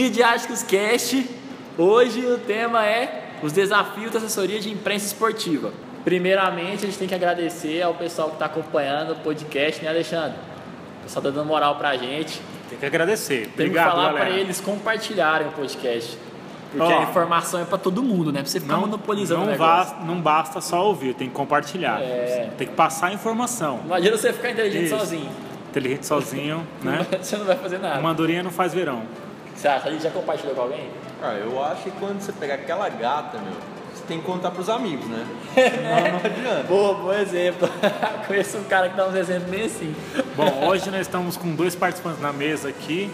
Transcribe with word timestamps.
Midiáticos 0.00 0.62
Cast. 0.62 1.26
Hoje 1.78 2.20
o 2.26 2.36
tema 2.36 2.84
é 2.84 3.30
os 3.42 3.50
desafios 3.50 4.10
da 4.10 4.18
assessoria 4.18 4.60
de 4.60 4.70
imprensa 4.70 5.06
esportiva. 5.06 5.72
Primeiramente, 6.04 6.84
a 6.84 6.86
gente 6.86 6.98
tem 6.98 7.08
que 7.08 7.14
agradecer 7.14 7.80
ao 7.80 7.94
pessoal 7.94 8.28
que 8.28 8.34
está 8.34 8.44
acompanhando 8.44 9.12
o 9.12 9.16
podcast, 9.16 9.82
né, 9.82 9.88
Alexandre? 9.88 10.36
O 11.00 11.04
pessoal 11.04 11.22
tá 11.22 11.30
dando 11.30 11.46
moral 11.46 11.76
pra 11.76 11.96
gente. 11.96 12.42
Tem 12.68 12.78
que 12.78 12.84
agradecer. 12.84 13.48
Tem 13.56 13.68
Obrigado, 13.68 13.86
que 13.86 13.90
falar 13.96 14.12
para 14.12 14.28
eles 14.28 14.60
compartilharem 14.60 15.48
o 15.48 15.52
podcast. 15.52 16.18
Porque 16.72 16.92
Ó, 16.92 16.98
a 16.98 17.02
informação 17.04 17.60
é 17.60 17.64
para 17.64 17.78
todo 17.78 18.02
mundo, 18.02 18.30
né? 18.30 18.40
Pra 18.42 18.50
você 18.50 18.60
ficar 18.60 18.74
Não, 18.74 18.80
monopolizando 18.82 19.40
o 19.40 19.44
não, 19.46 19.52
negócio. 19.52 19.96
va- 19.96 20.04
não 20.04 20.20
basta 20.20 20.60
só 20.60 20.86
ouvir, 20.86 21.14
tem 21.14 21.28
que 21.28 21.34
compartilhar. 21.34 22.02
É. 22.02 22.50
Tem 22.58 22.66
que 22.66 22.74
passar 22.74 23.06
a 23.06 23.12
informação. 23.14 23.80
Imagina 23.86 24.14
você 24.18 24.30
ficar 24.30 24.50
inteligente 24.50 24.88
Isso. 24.88 24.98
sozinho. 24.98 25.30
Inteligente 25.70 26.04
sozinho, 26.04 26.66
né? 26.84 27.06
Você 27.18 27.38
não 27.38 27.46
vai 27.46 27.56
fazer 27.56 27.78
nada. 27.78 27.98
Uma 27.98 28.10
andorinha 28.10 28.42
não 28.42 28.50
faz 28.50 28.74
verão. 28.74 29.02
Você 29.56 29.68
acha? 29.68 29.90
Gente 29.90 30.02
já 30.02 30.10
compartilhou 30.10 30.54
com 30.54 30.62
alguém? 30.62 30.90
Ah, 31.22 31.32
eu 31.34 31.62
acho 31.64 31.84
que 31.84 31.90
quando 31.92 32.20
você 32.20 32.32
pegar 32.32 32.54
aquela 32.54 32.88
gata, 32.88 33.38
meu, 33.38 33.52
você 33.94 34.04
tem 34.06 34.18
que 34.20 34.24
contar 34.26 34.50
pros 34.50 34.68
amigos, 34.68 35.06
né? 35.06 35.26
Senão 35.54 36.12
não 36.12 36.18
adianta. 36.24 36.62
Boa, 36.68 36.94
bom 36.94 37.12
exemplo. 37.12 37.68
Conheço 38.26 38.58
um 38.58 38.64
cara 38.64 38.88
que 38.90 38.96
dá 38.96 39.08
uns 39.08 39.14
exemplos 39.14 39.50
bem 39.50 39.64
assim. 39.64 39.94
Bom, 40.36 40.66
hoje 40.66 40.90
nós 40.90 41.00
estamos 41.02 41.36
com 41.36 41.54
dois 41.54 41.74
participantes 41.74 42.20
na 42.20 42.32
mesa 42.32 42.68
aqui. 42.68 43.10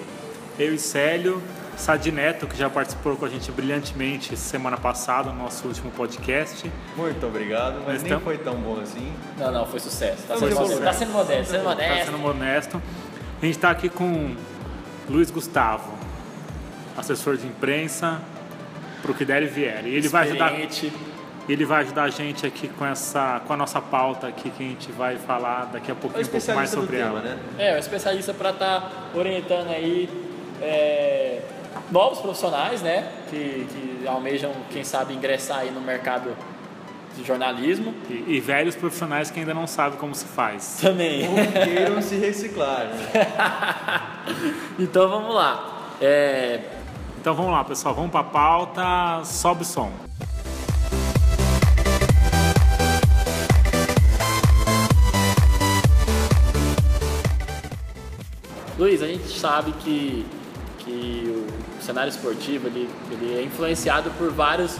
Eu 0.58 0.74
e 0.74 0.78
Célio. 0.78 1.40
Sadi 1.74 2.12
Neto, 2.12 2.46
que 2.46 2.54
já 2.56 2.68
participou 2.68 3.16
com 3.16 3.24
a 3.24 3.28
gente 3.30 3.50
brilhantemente 3.50 4.36
semana 4.36 4.76
passada 4.76 5.30
no 5.30 5.38
nosso 5.42 5.66
último 5.66 5.90
podcast. 5.90 6.70
Muito 6.94 7.26
obrigado, 7.26 7.76
mas 7.86 7.94
Nós 7.94 8.02
nem 8.02 8.12
tam- 8.12 8.20
foi 8.20 8.36
tão 8.36 8.54
bom 8.56 8.78
assim. 8.82 9.10
Não, 9.38 9.50
não, 9.50 9.66
foi 9.66 9.80
sucesso. 9.80 10.22
Tá 10.28 10.36
Foi 10.36 10.50
sendo, 10.52 10.60
sucesso. 10.64 10.82
tá 10.82 10.92
sendo 10.92 11.12
modesto, 11.12 11.44
sendo 11.52 11.56
Está 11.60 11.70
modesto. 11.70 12.04
sendo 12.04 12.18
modesto. 12.18 12.82
A 13.40 13.44
gente 13.46 13.54
está 13.56 13.70
aqui 13.70 13.88
com 13.88 14.36
Luiz 15.08 15.30
Gustavo, 15.30 15.90
assessor 16.96 17.36
de 17.36 17.46
imprensa, 17.46 18.20
para 19.00 19.10
o 19.10 19.14
que 19.14 19.24
der 19.24 19.42
e 19.42 19.46
vier. 19.46 19.84
E 19.86 19.94
ele 19.94 20.08
vai 20.08 20.28
ajudar. 20.28 20.52
Ele 21.48 21.64
vai 21.64 21.82
ajudar 21.82 22.04
a 22.04 22.08
gente 22.08 22.46
aqui 22.46 22.68
com 22.68 22.86
essa, 22.86 23.42
com 23.44 23.52
a 23.52 23.56
nossa 23.56 23.80
pauta 23.80 24.28
aqui 24.28 24.48
que 24.50 24.62
a 24.62 24.66
gente 24.68 24.92
vai 24.92 25.16
falar 25.16 25.64
daqui 25.72 25.90
a 25.90 25.94
É 25.94 25.96
o 25.96 25.96
pouquinho 25.96 26.24
um 26.24 26.30
pouco 26.30 26.52
mais 26.54 26.70
do 26.70 26.80
sobre 26.80 26.96
tema, 26.98 27.08
ela. 27.08 27.20
né? 27.20 27.38
É, 27.58 27.74
um 27.74 27.78
especialista 27.78 28.32
para 28.32 28.50
estar 28.50 29.10
orientando 29.12 29.68
aí 29.70 30.08
é, 30.60 31.40
novos 31.90 32.20
profissionais, 32.20 32.80
né? 32.80 33.08
Que, 33.28 33.66
que 33.68 34.06
almejam, 34.06 34.52
quem 34.70 34.84
sabe, 34.84 35.14
ingressar 35.14 35.58
aí 35.58 35.72
no 35.72 35.80
mercado 35.80 36.30
de 37.16 37.24
jornalismo. 37.24 37.92
E, 38.08 38.36
e 38.36 38.40
velhos 38.40 38.76
profissionais 38.76 39.28
que 39.28 39.40
ainda 39.40 39.52
não 39.52 39.66
sabem 39.66 39.98
como 39.98 40.14
se 40.14 40.26
faz. 40.26 40.78
Também. 40.80 41.28
Ou 41.28 41.34
queiram 41.64 42.00
se 42.00 42.14
reciclar, 42.16 42.86
né? 42.86 43.08
então 44.78 45.08
vamos 45.08 45.34
lá. 45.34 45.80
É, 46.00 46.60
Então 47.22 47.36
vamos 47.36 47.52
lá, 47.52 47.62
pessoal, 47.62 47.94
vamos 47.94 48.10
para 48.10 48.18
a 48.18 48.24
pauta. 48.24 49.24
Sobe 49.24 49.62
o 49.62 49.64
som. 49.64 49.92
Luiz, 58.76 59.00
a 59.00 59.06
gente 59.06 59.28
sabe 59.38 59.70
que, 59.70 60.26
que 60.80 61.46
o 61.78 61.80
cenário 61.80 62.10
esportivo 62.10 62.66
ele, 62.66 62.90
ele 63.12 63.38
é 63.38 63.44
influenciado 63.44 64.10
por, 64.18 64.32
vários, 64.32 64.76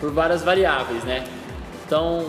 por 0.00 0.10
várias 0.10 0.42
variáveis, 0.42 1.04
né? 1.04 1.28
Então, 1.84 2.24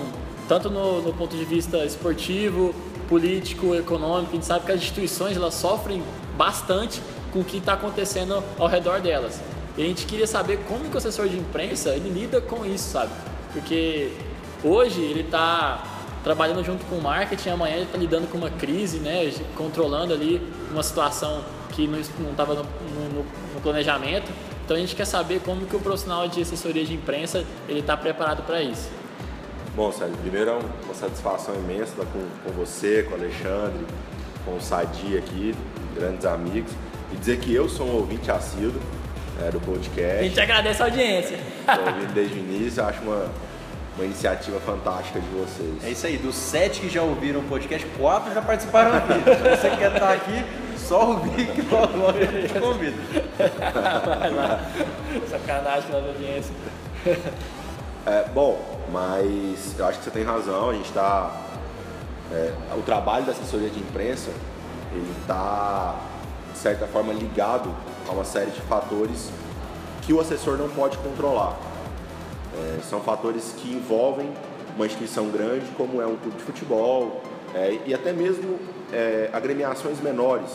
tanto 0.49 0.69
no, 0.69 1.01
no 1.01 1.13
ponto 1.13 1.37
de 1.37 1.45
vista 1.45 1.77
esportivo, 1.85 2.75
político, 3.07 3.73
econômico, 3.75 4.31
a 4.31 4.35
gente 4.35 4.45
sabe 4.45 4.65
que 4.65 4.73
as 4.73 4.81
instituições 4.81 5.37
elas 5.37 5.53
sofrem 5.53 6.03
bastante 6.35 7.01
com 7.31 7.39
o 7.39 7.43
que 7.43 7.57
está 7.57 7.73
acontecendo 7.73 8.43
ao 8.57 8.67
redor 8.67 8.99
delas. 9.01 9.39
E 9.77 9.83
a 9.83 9.85
gente 9.85 10.05
queria 10.05 10.27
saber 10.27 10.59
como 10.67 10.85
que 10.89 10.95
o 10.95 10.97
assessor 10.97 11.27
de 11.29 11.37
imprensa 11.37 11.89
ele 11.91 12.09
lida 12.09 12.41
com 12.41 12.65
isso, 12.65 12.89
sabe? 12.91 13.11
Porque 13.53 14.11
hoje 14.63 15.01
ele 15.01 15.21
está 15.21 15.83
trabalhando 16.23 16.63
junto 16.63 16.85
com 16.85 16.95
o 16.97 17.01
marketing, 17.01 17.49
amanhã 17.49 17.75
ele 17.75 17.85
está 17.85 17.97
lidando 17.97 18.27
com 18.27 18.37
uma 18.37 18.49
crise, 18.49 18.99
né, 18.99 19.31
controlando 19.55 20.13
ali 20.13 20.41
uma 20.71 20.83
situação 20.83 21.43
que 21.71 21.87
não 21.87 21.99
estava 22.31 22.53
no, 22.53 22.63
no- 22.63 23.23
no 23.55 23.61
planejamento. 23.61 24.29
Então 24.63 24.77
a 24.77 24.79
gente 24.79 24.95
quer 24.95 25.05
saber 25.05 25.41
como 25.43 25.65
que 25.65 25.75
o 25.75 25.79
profissional 25.79 26.27
de 26.27 26.41
assessoria 26.41 26.85
de 26.85 26.93
imprensa 26.93 27.43
ele 27.67 27.79
está 27.79 27.95
preparado 27.97 28.43
para 28.45 28.61
isso. 28.61 28.89
Bom, 29.75 29.89
Sérgio, 29.91 30.17
primeiro 30.17 30.51
é 30.51 30.53
um- 30.55 30.83
uma 30.85 30.93
satisfação 30.93 31.55
imensa 31.55 31.91
estar 31.93 32.05
com, 32.05 32.25
com 32.43 32.51
você, 32.57 33.03
com 33.03 33.15
o 33.15 33.19
Alexandre, 33.19 33.85
com 34.45 34.55
o 34.57 34.61
Sadi 34.61 35.17
aqui, 35.17 35.55
grandes 35.95 36.25
amigos, 36.25 36.71
e 37.13 37.15
dizer 37.17 37.39
que 37.39 37.53
eu 37.53 37.67
sou 37.69 37.87
um 37.87 37.95
ouvinte 37.95 38.29
assíduo 38.31 38.81
é, 39.41 39.49
do 39.49 39.57
A 39.57 39.61
podcast, 39.61 40.23
gente 40.23 40.39
agradece 40.39 40.81
a 40.81 40.85
audiência. 40.85 41.39
estou 41.67 41.85
ouvindo 41.93 42.13
desde 42.13 42.35
o 42.35 42.37
início, 42.37 42.83
acho 42.83 43.01
uma, 43.01 43.25
uma 43.95 44.05
iniciativa 44.05 44.59
fantástica 44.59 45.19
de 45.19 45.27
vocês. 45.27 45.83
É 45.83 45.89
isso 45.89 46.05
aí, 46.07 46.17
dos 46.17 46.35
sete 46.35 46.81
que 46.81 46.89
já 46.89 47.01
ouviram 47.01 47.39
o 47.39 47.43
podcast, 47.43 47.85
quatro 47.97 48.33
já 48.33 48.41
participaram 48.41 48.95
aqui. 48.97 49.13
Se 49.13 49.57
você 49.57 49.69
quer 49.77 49.93
estar 49.93 50.13
aqui, 50.13 50.45
só 50.77 51.09
ouvir 51.11 51.47
que 51.47 51.61
logo 51.61 51.97
logo 51.97 52.17
a 52.17 52.25
gente 52.25 52.53
convida. 52.59 52.97
Vai 54.05 54.29
lá. 54.35 54.59
Sacanagem 55.29 55.89
com 55.89 55.97
a 55.97 55.99
audiência. 55.99 56.53
É, 58.05 58.25
bom, 58.33 58.59
mas 58.91 59.75
eu 59.77 59.85
acho 59.85 59.99
que 59.99 60.05
você 60.05 60.11
tem 60.11 60.23
razão, 60.23 60.69
a 60.69 60.73
gente 60.73 60.87
está... 60.87 61.31
o 62.77 62.81
trabalho 62.81 63.25
da 63.25 63.31
assessoria 63.31 63.69
de 63.69 63.79
imprensa, 63.79 64.31
ele 64.91 65.11
está, 65.21 65.95
certa 66.61 66.85
forma, 66.85 67.11
ligado 67.11 67.73
a 68.07 68.11
uma 68.11 68.23
série 68.23 68.51
de 68.51 68.61
fatores 68.61 69.29
que 70.03 70.13
o 70.13 70.19
assessor 70.19 70.57
não 70.57 70.69
pode 70.69 70.97
controlar. 70.99 71.57
É, 72.55 72.79
são 72.87 73.01
fatores 73.01 73.55
que 73.57 73.73
envolvem 73.73 74.29
uma 74.75 74.85
instituição 74.85 75.29
grande, 75.29 75.65
como 75.75 76.01
é 76.01 76.05
um 76.05 76.15
clube 76.15 76.37
de 76.37 76.43
futebol, 76.43 77.21
é, 77.55 77.79
e 77.85 77.93
até 77.93 78.13
mesmo 78.13 78.59
é, 78.93 79.29
agremiações 79.33 79.99
menores 79.99 80.51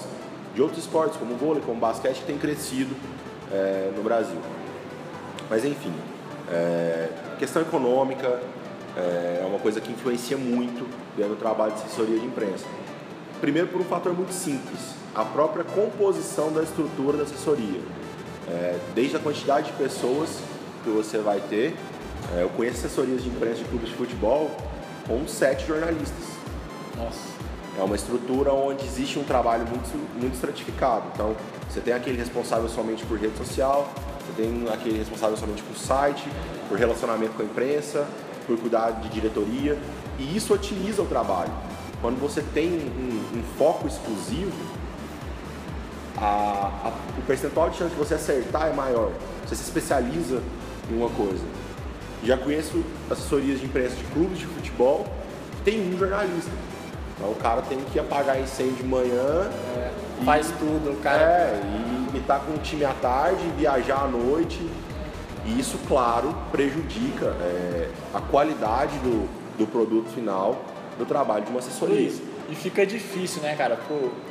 de 0.55 0.63
outros 0.63 0.81
esportes, 0.81 1.19
como 1.19 1.35
o 1.35 1.37
vôlei, 1.37 1.63
como 1.63 1.77
o 1.77 1.81
basquete, 1.81 2.21
que 2.21 2.25
tem 2.25 2.39
crescido 2.39 2.95
é, 3.53 3.91
no 3.97 4.03
Brasil. 4.03 4.39
Mas 5.51 5.65
enfim, 5.65 5.93
é, 6.51 7.09
questão 7.39 7.63
econômica 7.63 8.41
é, 8.97 9.41
é 9.43 9.47
uma 9.47 9.59
coisa 9.59 9.81
que 9.81 9.91
influencia 9.91 10.37
muito 10.37 10.89
dentro 11.17 11.35
do 11.35 11.39
trabalho 11.39 11.73
de 11.73 11.83
assessoria 11.83 12.19
de 12.19 12.27
imprensa. 12.27 12.65
Primeiro 13.41 13.69
por 13.69 13.81
um 13.81 13.85
fator 13.85 14.15
muito 14.15 14.33
simples, 14.33 14.81
a 15.15 15.25
própria 15.25 15.63
composição 15.63 16.53
da 16.53 16.63
estrutura 16.63 17.19
da 17.19 17.25
assessoria. 17.25 17.81
É, 18.49 18.79
desde 18.95 19.17
a 19.17 19.19
quantidade 19.19 19.67
de 19.67 19.73
pessoas 19.75 20.39
que 20.83 20.91
você 20.91 21.19
vai 21.19 21.41
ter, 21.41 21.77
é, 22.35 22.43
eu 22.43 22.49
conheço 22.51 22.79
assessorias 22.79 23.23
de 23.23 23.29
imprensa 23.29 23.57
de 23.57 23.65
clubes 23.65 23.91
de 23.91 23.95
futebol 23.95 24.51
com 25.07 25.27
sete 25.29 25.67
jornalistas. 25.67 26.25
Nossa. 26.97 27.37
É 27.79 27.83
uma 27.83 27.95
estrutura 27.95 28.53
onde 28.53 28.85
existe 28.87 29.19
um 29.19 29.25
trabalho 29.25 29.67
muito, 29.67 30.19
muito 30.19 30.35
estratificado. 30.35 31.05
Então, 31.13 31.37
você 31.69 31.81
tem 31.81 31.93
aquele 31.93 32.17
responsável 32.17 32.69
somente 32.71 33.05
por 33.05 33.19
rede 33.19 33.37
social, 33.37 33.93
você 34.27 34.43
tem 34.43 34.67
aquele 34.73 34.97
responsável 34.97 35.37
somente 35.37 35.63
por 35.63 35.77
site, 35.77 36.27
por 36.71 36.79
relacionamento 36.79 37.35
com 37.35 37.43
a 37.43 37.45
imprensa, 37.45 38.07
por 38.47 38.59
cuidar 38.59 38.93
de 38.93 39.11
diretoria, 39.11 39.79
e 40.19 40.37
isso 40.37 40.55
otimiza 40.55 41.03
o 41.03 41.07
trabalho. 41.07 41.53
Quando 42.07 42.21
você 42.21 42.41
tem 42.55 42.69
um, 42.69 43.39
um 43.39 43.43
foco 43.59 43.89
exclusivo, 43.89 44.53
a- 46.17 46.71
a- 46.85 46.93
o 47.19 47.23
percentual 47.27 47.69
de 47.69 47.79
chance 47.79 47.91
de 47.91 47.97
você 47.99 48.15
acertar 48.15 48.69
é 48.69 48.73
maior. 48.73 49.11
Você 49.45 49.57
se 49.57 49.65
especializa 49.65 50.41
em 50.89 50.97
uma 50.97 51.11
coisa. 51.11 51.43
Já 52.23 52.37
conheço 52.39 52.85
assessorias 53.11 53.59
de 53.59 53.67
imprensa 53.67 53.97
de 53.97 54.05
clubes 54.05 54.39
de 54.39 54.47
futebol 54.47 55.05
que 55.57 55.63
tem 55.69 55.81
um 55.93 55.99
jornalista. 55.99 56.53
Então 57.17 57.33
o 57.33 57.35
cara 57.35 57.61
tem 57.63 57.79
que 57.93 57.99
apagar 57.99 58.41
incêndio 58.41 58.77
de 58.77 58.85
manhã. 58.85 59.51
e- 60.23 60.25
Faz 60.25 60.47
tudo, 60.61 60.93
o 60.93 60.97
cara. 61.03 61.21
É, 61.21 61.61
e 62.15 62.19
estar 62.19 62.39
com 62.39 62.53
o 62.53 62.59
time 62.59 62.85
à 62.85 62.93
tarde, 63.03 63.43
viajar 63.59 64.05
à 64.05 64.07
noite. 64.07 64.65
E 65.45 65.59
isso, 65.59 65.77
claro, 65.89 66.33
prejudica 66.53 67.27
é, 67.41 67.91
a 68.15 68.21
qualidade 68.21 68.97
do, 69.01 69.29
do 69.59 69.67
produto 69.67 70.09
final 70.15 70.57
do 70.99 71.05
trabalho 71.05 71.45
de 71.45 71.51
uma 71.51 71.61
assessoria. 71.61 71.97
Luiz, 71.97 72.23
e 72.49 72.55
fica 72.55 72.87
difícil, 72.87 73.43
né, 73.43 73.55
cara, 73.57 73.79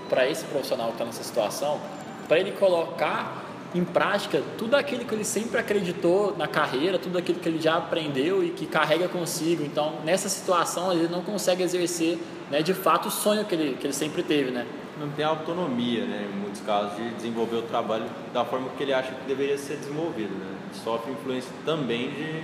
para 0.10 0.30
esse 0.30 0.46
profissional 0.46 0.88
que 0.88 0.94
está 0.94 1.06
nessa 1.06 1.24
situação, 1.24 1.80
para 2.28 2.40
ele 2.40 2.52
colocar 2.52 3.44
em 3.74 3.84
prática 3.84 4.42
tudo 4.58 4.76
aquilo 4.76 5.04
que 5.04 5.14
ele 5.14 5.26
sempre 5.26 5.60
acreditou 5.60 6.34
na 6.38 6.48
carreira, 6.48 6.98
tudo 6.98 7.18
aquilo 7.18 7.40
que 7.40 7.50
ele 7.50 7.62
já 7.62 7.76
aprendeu 7.76 8.42
e 8.42 8.52
que 8.52 8.66
carrega 8.66 9.10
consigo. 9.10 9.64
Então, 9.66 9.96
nessa 10.06 10.30
situação, 10.30 10.94
ele 10.94 11.10
não 11.10 11.22
consegue 11.22 11.62
exercer, 11.62 12.18
né, 12.50 12.62
de 12.62 12.74
fato, 12.74 13.10
o 13.10 13.12
sonho 13.12 13.44
que 13.44 13.54
ele, 13.54 13.76
que 13.76 13.86
ele 13.86 13.94
sempre 13.94 14.24
teve, 14.24 14.50
né? 14.50 14.66
Não 14.98 15.10
tem 15.10 15.26
autonomia, 15.26 16.06
né, 16.06 16.30
em 16.32 16.40
muitos 16.40 16.62
casos, 16.62 16.96
de 16.96 17.10
desenvolver 17.16 17.58
o 17.58 17.62
trabalho 17.64 18.06
da 18.34 18.46
forma 18.46 18.70
que 18.78 18.84
ele 18.84 18.94
acha 18.94 19.12
que 19.12 19.28
deveria 19.28 19.58
ser 19.58 19.76
desenvolvido. 19.76 20.34
Né? 20.34 20.56
Sofre 20.72 21.12
influência 21.12 21.52
também 21.66 22.12
de 22.12 22.44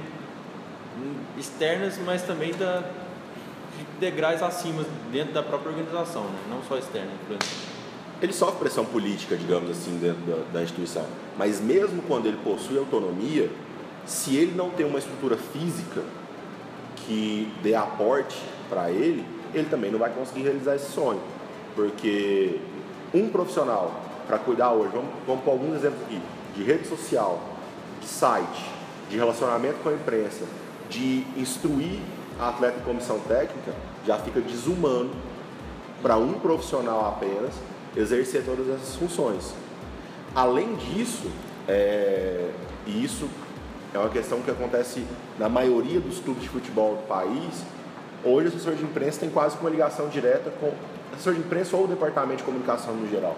hum, 1.00 1.16
externas, 1.38 1.98
mas 2.06 2.24
também 2.24 2.54
da, 2.54 2.84
degraus 4.02 4.42
acima 4.42 4.84
dentro 5.12 5.32
da 5.32 5.44
própria 5.44 5.70
organização, 5.70 6.24
né? 6.24 6.40
não 6.50 6.64
só 6.64 6.78
externa. 6.78 7.12
Ele 8.20 8.34
sofre 8.34 8.60
pressão 8.60 8.84
política, 8.84 9.38
digamos 9.38 9.70
assim, 9.70 9.98
dentro 10.00 10.22
da, 10.24 10.44
da 10.52 10.64
instituição. 10.64 11.06
Mas 11.38 11.62
mesmo 11.62 12.02
quando 12.04 12.26
ele 12.26 12.38
possui 12.44 12.78
autonomia, 12.78 13.50
se 14.06 14.36
ele 14.36 14.54
não 14.56 14.72
tem 14.72 14.86
uma 14.86 15.00
estrutura 15.00 15.38
física 15.38 16.04
que 16.98 17.52
dê 17.62 17.76
aporte 17.76 18.38
para 18.70 18.90
ele, 18.92 19.24
ele 19.54 19.68
também 19.70 19.92
não 19.92 20.00
vai 20.00 20.10
conseguir 20.10 20.42
realizar 20.42 20.76
esse 20.76 20.92
sonho. 20.92 21.22
Porque 21.76 22.60
um 23.14 23.30
profissional 23.30 23.94
para 24.28 24.40
cuidar 24.40 24.72
hoje, 24.72 24.92
vamos, 24.94 25.10
vamos 25.28 25.44
pôr 25.44 25.52
alguns 25.52 25.76
exemplos 25.76 26.02
aqui, 26.04 26.22
de 26.56 26.64
rede 26.64 26.88
social, 26.88 27.40
de 28.00 28.08
site, 28.08 28.66
de 29.10 29.18
relacionamento 29.18 29.78
com 29.84 29.90
a 29.90 29.94
imprensa, 29.94 30.46
de 30.90 31.26
instruir 31.38 32.00
atleta 32.50 32.80
em 32.80 32.84
comissão 32.84 33.20
técnica, 33.20 33.74
já 34.06 34.18
fica 34.18 34.42
desumano 34.42 35.12
para 36.02 36.18
um 36.18 36.34
profissional 36.34 37.08
apenas 37.08 37.54
exercer 37.96 38.44
todas 38.44 38.68
essas 38.68 38.96
funções. 38.96 39.54
Além 40.34 40.76
disso, 40.76 41.30
é, 41.68 42.50
e 42.88 43.04
isso 43.04 43.30
é 43.94 44.00
uma 44.00 44.10
questão 44.10 44.42
que 44.42 44.50
acontece 44.50 45.06
na 45.38 45.50
maioria 45.50 46.00
dos 46.00 46.20
clubes 46.20 46.44
de 46.44 46.50
futebol 46.50 46.96
do 46.96 47.08
país, 47.08 47.64
hoje 48.24 48.48
o 48.48 48.50
assessor 48.50 48.76
de 48.76 48.84
imprensa 48.84 49.20
tem 49.20 49.30
quase 49.30 49.58
que 49.58 49.62
uma 49.62 49.70
ligação 49.70 50.08
direta 50.08 50.52
com 50.60 50.72
assessor 51.14 51.34
de 51.34 51.42
imprensa 51.42 51.76
ou 51.76 51.84
o 51.84 51.88
departamento 51.88 52.38
de 52.38 52.44
comunicação 52.44 52.96
no 52.96 53.10
geral, 53.10 53.38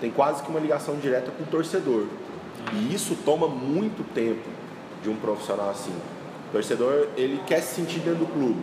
tem 0.00 0.10
quase 0.10 0.42
que 0.42 0.50
uma 0.50 0.60
ligação 0.60 0.96
direta 0.96 1.30
com 1.30 1.44
o 1.44 1.46
torcedor. 1.46 2.06
E 2.72 2.94
isso 2.94 3.16
toma 3.24 3.48
muito 3.48 4.04
tempo 4.12 4.48
de 5.02 5.08
um 5.08 5.16
profissional 5.16 5.70
assim. 5.70 5.94
O 6.52 6.56
torcedor, 6.56 7.08
ele 7.16 7.40
quer 7.46 7.62
se 7.62 7.76
sentir 7.76 8.00
dentro 8.00 8.20
do 8.20 8.26
clube. 8.26 8.60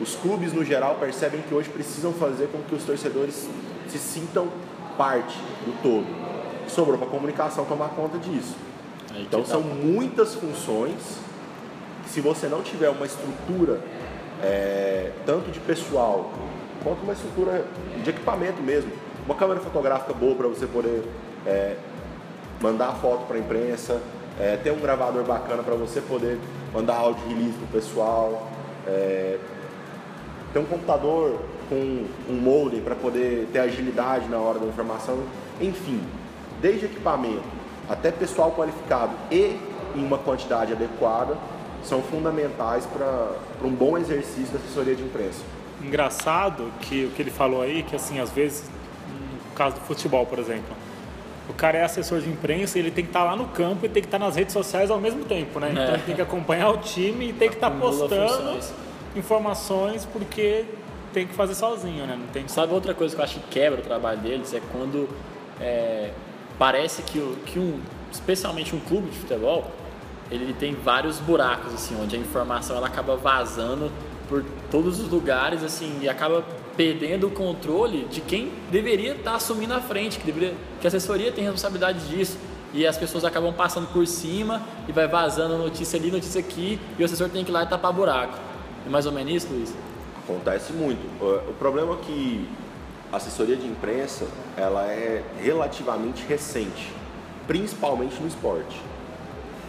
Os 0.00 0.14
clubes, 0.14 0.52
no 0.52 0.64
geral, 0.64 0.94
percebem 1.00 1.42
que 1.42 1.52
hoje 1.52 1.68
precisam 1.68 2.12
fazer 2.12 2.46
com 2.52 2.62
que 2.62 2.72
os 2.72 2.84
torcedores 2.84 3.48
se 3.88 3.98
sintam 3.98 4.48
parte 4.96 5.36
do 5.66 5.82
todo. 5.82 6.06
Sobrou 6.68 6.96
para 6.96 7.08
a 7.08 7.10
comunicação 7.10 7.64
tomar 7.64 7.88
conta 7.88 8.16
disso. 8.16 8.54
então, 9.18 9.44
são 9.44 9.60
muitas 9.60 10.36
funções 10.36 11.18
se 12.06 12.20
você 12.20 12.46
não 12.46 12.62
tiver 12.62 12.88
uma 12.90 13.04
estrutura, 13.04 13.80
é, 14.40 15.10
tanto 15.26 15.50
de 15.50 15.58
pessoal, 15.58 16.30
quanto 16.84 17.02
uma 17.02 17.12
estrutura 17.12 17.64
de 18.04 18.08
equipamento 18.08 18.62
mesmo, 18.62 18.92
uma 19.26 19.34
câmera 19.34 19.58
fotográfica 19.58 20.12
boa 20.12 20.36
para 20.36 20.46
você 20.46 20.64
poder 20.64 21.02
é, 21.44 21.74
mandar 22.60 22.92
foto 23.00 23.26
para 23.26 23.36
a 23.36 23.40
imprensa, 23.40 24.00
é, 24.40 24.56
ter 24.56 24.72
um 24.72 24.80
gravador 24.80 25.22
bacana 25.22 25.62
para 25.62 25.74
você 25.74 26.00
poder 26.00 26.38
mandar 26.72 26.96
áudio 26.96 27.22
release 27.28 27.52
para 27.52 27.64
o 27.64 27.68
pessoal, 27.68 28.50
é, 28.86 29.38
ter 30.52 30.58
um 30.58 30.64
computador 30.64 31.38
com 31.68 32.06
um 32.28 32.34
modem 32.34 32.80
para 32.80 32.94
poder 32.94 33.48
ter 33.52 33.60
agilidade 33.60 34.28
na 34.28 34.38
hora 34.38 34.58
da 34.58 34.66
informação, 34.66 35.22
enfim, 35.60 36.00
desde 36.60 36.86
equipamento 36.86 37.60
até 37.88 38.10
pessoal 38.10 38.52
qualificado 38.52 39.12
e 39.30 39.58
em 39.94 40.04
uma 40.04 40.18
quantidade 40.18 40.72
adequada 40.72 41.36
são 41.84 42.02
fundamentais 42.02 42.86
para 42.86 43.32
um 43.62 43.70
bom 43.70 43.98
exercício 43.98 44.52
da 44.52 44.58
assessoria 44.58 44.94
de 44.94 45.02
imprensa. 45.02 45.40
Engraçado 45.82 46.70
que 46.82 47.06
o 47.06 47.10
que 47.10 47.22
ele 47.22 47.30
falou 47.30 47.62
aí, 47.62 47.82
que 47.82 47.96
assim, 47.96 48.20
às 48.20 48.30
vezes, 48.30 48.64
no 49.08 49.54
caso 49.54 49.76
do 49.76 49.80
futebol, 49.82 50.26
por 50.26 50.38
exemplo, 50.38 50.74
o 51.50 51.52
cara 51.52 51.78
é 51.78 51.84
assessor 51.84 52.20
de 52.20 52.28
imprensa 52.28 52.78
e 52.78 52.80
ele 52.80 52.90
tem 52.90 53.04
que 53.04 53.10
estar 53.10 53.20
tá 53.20 53.26
lá 53.26 53.36
no 53.36 53.46
campo 53.48 53.84
e 53.84 53.88
tem 53.88 54.02
que 54.02 54.06
estar 54.06 54.18
tá 54.18 54.24
nas 54.24 54.36
redes 54.36 54.52
sociais 54.52 54.90
ao 54.90 55.00
mesmo 55.00 55.24
tempo, 55.24 55.58
né? 55.58 55.70
Então 55.72 55.84
é. 55.84 55.94
ele 55.94 56.02
tem 56.04 56.14
que 56.14 56.22
acompanhar 56.22 56.70
o 56.70 56.78
time 56.78 57.30
e 57.30 57.32
tem 57.32 57.48
que 57.48 57.56
estar 57.56 57.70
tá 57.70 57.76
postando 57.76 58.28
funções. 58.28 58.74
informações 59.16 60.04
porque 60.06 60.64
tem 61.12 61.26
que 61.26 61.34
fazer 61.34 61.54
sozinho, 61.54 62.06
né? 62.06 62.16
Não 62.18 62.28
tem 62.28 62.46
Sabe 62.46 62.72
outra 62.72 62.94
coisa 62.94 63.14
que 63.14 63.20
eu 63.20 63.24
acho 63.24 63.40
que 63.40 63.48
quebra 63.48 63.80
o 63.80 63.82
trabalho 63.82 64.20
deles? 64.20 64.54
É 64.54 64.60
quando 64.72 65.08
é, 65.60 66.10
parece 66.58 67.02
que, 67.02 67.18
que 67.46 67.58
um, 67.58 67.80
especialmente 68.12 68.74
um 68.74 68.80
clube 68.80 69.10
de 69.10 69.18
futebol, 69.18 69.70
ele 70.30 70.52
tem 70.52 70.74
vários 70.74 71.18
buracos, 71.18 71.74
assim, 71.74 72.00
onde 72.00 72.14
a 72.14 72.18
informação 72.18 72.76
ela 72.76 72.86
acaba 72.86 73.16
vazando 73.16 73.90
por 74.28 74.44
todos 74.70 75.00
os 75.00 75.10
lugares, 75.10 75.64
assim, 75.64 75.98
e 76.00 76.08
acaba 76.08 76.44
perdendo 76.76 77.26
o 77.26 77.30
controle 77.30 78.04
de 78.10 78.20
quem 78.20 78.52
deveria 78.70 79.14
estar 79.14 79.34
assumindo 79.34 79.74
a 79.74 79.80
frente, 79.80 80.18
que, 80.18 80.26
deveria, 80.26 80.54
que 80.80 80.86
a 80.86 80.88
assessoria 80.88 81.30
tem 81.32 81.44
responsabilidade 81.44 82.08
disso. 82.08 82.38
E 82.72 82.86
as 82.86 82.96
pessoas 82.96 83.24
acabam 83.24 83.52
passando 83.52 83.92
por 83.92 84.06
cima 84.06 84.62
e 84.88 84.92
vai 84.92 85.08
vazando 85.08 85.58
notícia 85.58 85.98
ali, 85.98 86.10
notícia 86.10 86.40
aqui, 86.40 86.78
e 86.96 87.02
o 87.02 87.04
assessor 87.04 87.28
tem 87.28 87.44
que 87.44 87.50
ir 87.50 87.52
lá 87.52 87.64
e 87.64 87.66
tapar 87.66 87.92
buraco. 87.92 88.38
É 88.86 88.88
mais 88.88 89.06
ou 89.06 89.12
menos 89.12 89.32
isso, 89.32 89.52
Luiz? 89.52 89.74
Acontece 90.22 90.72
muito. 90.72 91.00
O 91.20 91.52
problema 91.54 91.94
é 91.94 91.96
que 91.96 92.48
a 93.12 93.16
assessoria 93.16 93.56
de 93.56 93.66
imprensa 93.66 94.26
ela 94.56 94.86
é 94.86 95.24
relativamente 95.42 96.24
recente, 96.28 96.92
principalmente 97.46 98.20
no 98.20 98.28
esporte. 98.28 98.80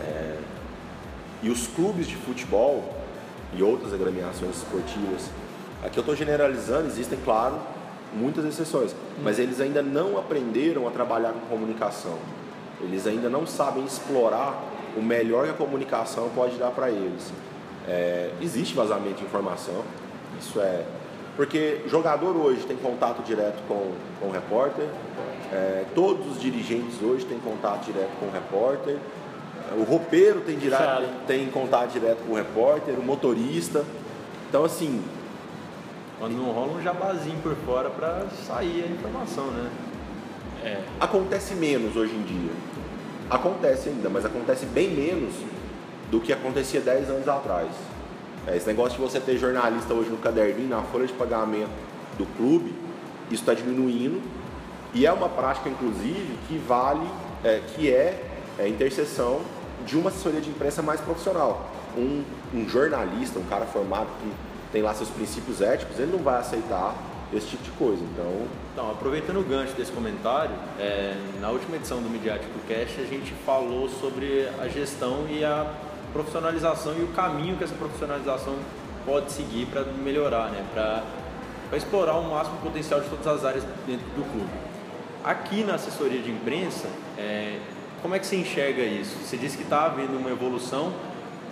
É... 0.01 0.37
E 1.41 1.49
os 1.49 1.65
clubes 1.65 2.07
de 2.07 2.15
futebol 2.15 2.95
e 3.55 3.63
outras 3.63 3.93
agremiações 3.93 4.57
esportivas, 4.57 5.29
aqui 5.83 5.97
eu 5.97 6.01
estou 6.01 6.15
generalizando, 6.15 6.87
existem, 6.87 7.17
claro, 7.23 7.55
muitas 8.13 8.45
exceções, 8.45 8.95
mas 9.23 9.39
eles 9.39 9.59
ainda 9.59 9.81
não 9.81 10.17
aprenderam 10.17 10.87
a 10.87 10.91
trabalhar 10.91 11.31
com 11.33 11.39
comunicação. 11.41 12.17
Eles 12.81 13.05
ainda 13.07 13.29
não 13.29 13.45
sabem 13.45 13.85
explorar 13.85 14.61
o 14.97 15.01
melhor 15.01 15.45
que 15.45 15.51
a 15.51 15.53
comunicação 15.53 16.29
pode 16.35 16.55
dar 16.57 16.71
para 16.71 16.89
eles. 16.89 17.31
É... 17.87 18.31
existe 18.41 18.75
vazamento 18.75 19.15
de 19.15 19.23
informação, 19.23 19.83
isso 20.39 20.59
é. 20.59 20.83
Porque 21.35 21.81
jogador 21.87 22.35
hoje 22.35 22.65
tem 22.65 22.75
contato 22.75 23.23
direto 23.23 23.61
com, 23.67 23.93
com 24.19 24.27
o 24.27 24.31
repórter, 24.31 24.85
é, 25.51 25.85
todos 25.95 26.27
os 26.27 26.41
dirigentes 26.41 27.01
hoje 27.01 27.25
têm 27.25 27.39
contato 27.39 27.85
direto 27.85 28.11
com 28.19 28.27
o 28.27 28.31
repórter, 28.31 28.97
o 29.77 29.83
roupeiro 29.83 30.41
tem, 30.41 30.57
direto, 30.57 31.03
tem 31.25 31.49
contato 31.49 31.91
direto 31.91 32.19
com 32.25 32.33
o 32.33 32.35
repórter, 32.35 32.99
o 32.99 33.03
motorista. 33.03 33.85
Então, 34.49 34.65
assim. 34.65 35.01
Quando 36.21 36.37
não 36.37 36.51
rola 36.51 36.73
um 36.73 36.83
jabazinho 36.83 37.39
por 37.41 37.55
fora 37.65 37.89
para 37.89 38.27
sair 38.47 38.83
a 38.83 38.91
informação, 38.93 39.47
né? 39.47 39.71
É. 40.63 40.83
Acontece 40.99 41.55
menos 41.55 41.95
hoje 41.95 42.13
em 42.13 42.21
dia. 42.21 42.51
Acontece 43.27 43.89
ainda, 43.89 44.07
mas 44.07 44.23
acontece 44.23 44.67
bem 44.67 44.91
menos 44.91 45.33
do 46.11 46.21
que 46.21 46.31
acontecia 46.31 46.79
10 46.79 47.09
anos 47.09 47.27
atrás. 47.27 47.69
É, 48.45 48.55
esse 48.55 48.67
negócio 48.67 48.99
de 48.99 49.01
você 49.01 49.19
ter 49.19 49.35
jornalista 49.39 49.95
hoje 49.95 50.11
no 50.11 50.17
caderninho, 50.17 50.69
na 50.69 50.83
folha 50.83 51.07
de 51.07 51.13
pagamento 51.13 51.71
do 52.19 52.27
clube, 52.37 52.71
isso 53.31 53.41
está 53.41 53.55
diminuindo. 53.55 54.21
E 54.93 55.07
é 55.07 55.11
uma 55.11 55.27
prática, 55.27 55.69
inclusive, 55.69 56.37
que 56.47 56.55
vale, 56.59 57.09
é, 57.43 57.61
que 57.73 57.91
é, 57.91 58.23
é 58.59 58.67
interseção 58.67 59.41
de 59.87 59.97
uma 59.97 60.11
assessoria 60.11 60.39
de 60.39 60.51
imprensa 60.51 60.83
mais 60.83 61.01
profissional. 61.01 61.67
Um, 61.97 62.23
um, 62.53 62.69
jornalista, 62.69 63.39
um 63.39 63.45
cara 63.45 63.65
formado 63.65 64.07
que 64.21 64.50
tem 64.71 64.81
lá 64.81 64.93
seus 64.93 65.09
princípios 65.09 65.61
éticos, 65.61 65.99
ele 65.99 66.11
não 66.11 66.19
vai 66.19 66.39
aceitar 66.39 66.95
esse 67.33 67.47
tipo 67.47 67.63
de 67.63 67.71
coisa. 67.71 68.03
Então, 68.03 68.47
então 68.73 68.91
aproveitando 68.91 69.39
o 69.39 69.43
gancho 69.43 69.73
desse 69.73 69.91
comentário, 69.91 70.55
é, 70.79 71.15
na 71.39 71.49
última 71.49 71.75
edição 71.75 72.01
do 72.01 72.09
Midiático 72.09 72.51
Cast 72.67 72.99
a 72.99 73.05
gente 73.05 73.33
falou 73.45 73.89
sobre 73.89 74.47
a 74.59 74.67
gestão 74.67 75.27
e 75.29 75.43
a 75.43 75.71
profissionalização 76.13 76.93
e 76.97 77.03
o 77.03 77.07
caminho 77.09 77.57
que 77.57 77.63
essa 77.63 77.75
profissionalização 77.75 78.55
pode 79.05 79.31
seguir 79.31 79.65
para 79.67 79.83
melhorar, 79.83 80.49
né? 80.49 80.63
para 80.73 81.77
explorar 81.77 82.17
o 82.17 82.29
máximo 82.29 82.57
potencial 82.57 82.99
de 82.99 83.09
todas 83.09 83.27
as 83.27 83.45
áreas 83.45 83.63
dentro 83.87 84.05
do 84.07 84.29
clube. 84.31 84.51
Aqui 85.23 85.63
na 85.63 85.75
assessoria 85.75 86.21
de 86.21 86.31
imprensa, 86.31 86.87
é, 87.17 87.59
como 88.01 88.15
é 88.15 88.19
que 88.19 88.25
você 88.25 88.35
enxerga 88.35 88.81
isso? 88.81 89.15
Você 89.23 89.37
disse 89.37 89.55
que 89.55 89.63
está 89.63 89.85
havendo 89.85 90.17
uma 90.17 90.29
evolução, 90.31 90.91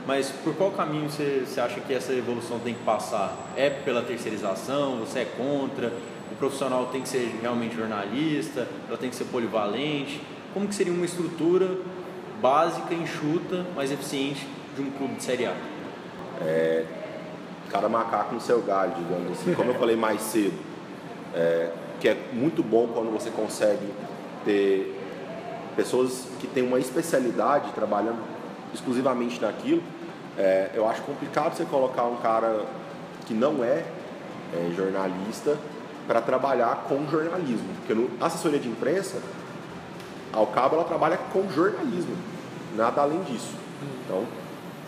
mas 0.05 0.29
por 0.43 0.55
qual 0.55 0.71
caminho 0.71 1.09
você, 1.09 1.45
acha 1.59 1.79
que 1.81 1.93
essa 1.93 2.13
evolução 2.13 2.59
tem 2.59 2.73
que 2.73 2.83
passar? 2.83 3.35
É 3.55 3.69
pela 3.69 4.01
terceirização? 4.01 4.99
Você 4.99 5.19
é 5.19 5.25
contra? 5.25 5.93
O 6.31 6.35
profissional 6.35 6.87
tem 6.87 7.01
que 7.01 7.09
ser 7.09 7.37
realmente 7.41 7.75
jornalista? 7.75 8.67
Ela 8.87 8.97
tem 8.97 9.09
que 9.09 9.15
ser 9.15 9.25
polivalente? 9.25 10.21
Como 10.53 10.67
que 10.67 10.75
seria 10.75 10.93
uma 10.93 11.05
estrutura 11.05 11.77
básica, 12.41 12.93
enxuta, 12.93 13.65
mas 13.75 13.91
eficiente 13.91 14.47
de 14.75 14.81
um 14.81 14.89
clube 14.91 15.15
de 15.15 15.23
Série 15.23 15.45
A? 15.45 15.53
É, 16.41 16.85
cada 17.69 17.89
macaco 17.89 18.33
no 18.33 18.41
seu 18.41 18.61
galho, 18.61 18.93
digamos 18.95 19.39
assim. 19.39 19.53
Como 19.53 19.71
eu 19.71 19.75
falei 19.75 19.95
mais 19.95 20.21
cedo, 20.21 20.57
é, 21.35 21.69
que 21.99 22.07
é 22.07 22.17
muito 22.33 22.63
bom 22.63 22.87
quando 22.87 23.11
você 23.11 23.29
consegue 23.29 23.93
ter 24.45 24.95
pessoas 25.75 26.27
que 26.39 26.47
têm 26.47 26.63
uma 26.63 26.79
especialidade 26.79 27.71
trabalhando 27.73 28.38
exclusivamente 28.73 29.41
naquilo. 29.41 29.81
É, 30.37 30.71
eu 30.73 30.87
acho 30.87 31.01
complicado 31.01 31.55
você 31.55 31.65
colocar 31.65 32.03
um 32.03 32.17
cara 32.17 32.65
que 33.25 33.33
não 33.33 33.63
é, 33.63 33.83
é 34.53 34.71
jornalista 34.75 35.57
para 36.07 36.21
trabalhar 36.21 36.85
com 36.87 37.07
jornalismo, 37.07 37.67
porque 37.77 37.93
no 37.93 38.09
assessoria 38.19 38.59
de 38.59 38.67
imprensa 38.67 39.17
ao 40.33 40.47
cabo 40.47 40.75
ela 40.75 40.85
trabalha 40.85 41.17
com 41.31 41.47
jornalismo, 41.51 42.15
nada 42.75 43.01
além 43.01 43.21
disso. 43.23 43.53
Então, 44.05 44.25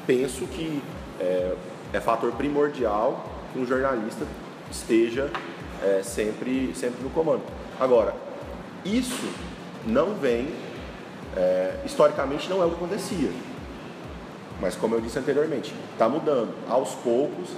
penso 0.08 0.48
que 0.48 0.82
é, 1.20 1.56
é 1.94 2.00
fator 2.00 2.32
primordial 2.32 3.26
que 3.54 3.60
um 3.60 3.66
jornalista 3.66 4.26
esteja 4.72 5.30
é, 5.84 6.02
sempre, 6.04 6.74
sempre 6.76 7.04
no 7.04 7.10
comando. 7.10 7.44
Agora, 7.80 8.14
Isso 8.84 9.30
não 9.86 10.16
vem, 10.16 10.50
é, 11.36 11.76
historicamente 11.86 12.50
não 12.50 12.62
é 12.62 12.66
o 12.66 12.70
que 12.70 12.76
acontecia. 12.76 13.30
Mas 14.62 14.76
como 14.76 14.94
eu 14.94 15.02
disse 15.02 15.18
anteriormente, 15.18 15.74
está 15.92 16.08
mudando. 16.08 16.54
Aos 16.70 16.92
poucos, 16.92 17.50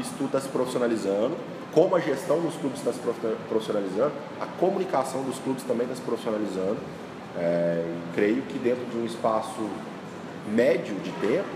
isso 0.00 0.10
tudo 0.16 0.26
está 0.26 0.40
se 0.40 0.48
profissionalizando. 0.48 1.36
Como 1.72 1.94
a 1.94 2.00
gestão 2.00 2.40
dos 2.40 2.54
clubes 2.56 2.78
está 2.78 2.90
se 2.90 2.98
profissionalizando, 3.48 4.12
a 4.40 4.46
comunicação 4.58 5.22
dos 5.22 5.38
clubes 5.38 5.62
também 5.64 5.84
está 5.84 5.96
se 5.96 6.00
profissionalizando. 6.00 6.78
É, 7.36 7.84
creio 8.14 8.40
que 8.42 8.58
dentro 8.58 8.86
de 8.86 8.96
um 8.96 9.04
espaço 9.04 9.68
médio 10.50 10.94
de 11.00 11.10
tempo, 11.20 11.48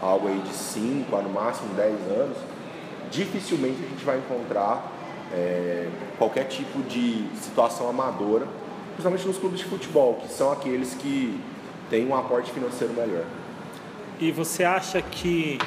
algo 0.00 0.28
aí 0.28 0.38
de 0.38 0.54
5 0.54 1.14
a 1.14 1.20
no 1.20 1.28
máximo 1.28 1.74
10 1.74 1.92
anos, 2.18 2.38
dificilmente 3.10 3.84
a 3.84 3.88
gente 3.88 4.04
vai 4.06 4.16
encontrar 4.16 4.90
é, 5.34 5.90
qualquer 6.16 6.44
tipo 6.44 6.82
de 6.84 7.26
situação 7.38 7.90
amadora, 7.90 8.46
principalmente 8.94 9.26
nos 9.26 9.36
clubes 9.36 9.58
de 9.58 9.66
futebol, 9.66 10.14
que 10.22 10.32
são 10.32 10.50
aqueles 10.50 10.94
que 10.94 11.38
têm 11.90 12.06
um 12.06 12.16
aporte 12.16 12.50
financeiro 12.50 12.94
melhor. 12.94 13.24
E 14.22 14.30
você 14.30 14.62
acha 14.62 15.02
que 15.02 15.58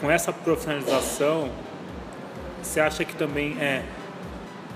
com 0.00 0.08
essa 0.08 0.32
profissionalização, 0.32 1.50
você 2.62 2.78
acha 2.78 3.04
que 3.04 3.12
também 3.16 3.60
é, 3.60 3.82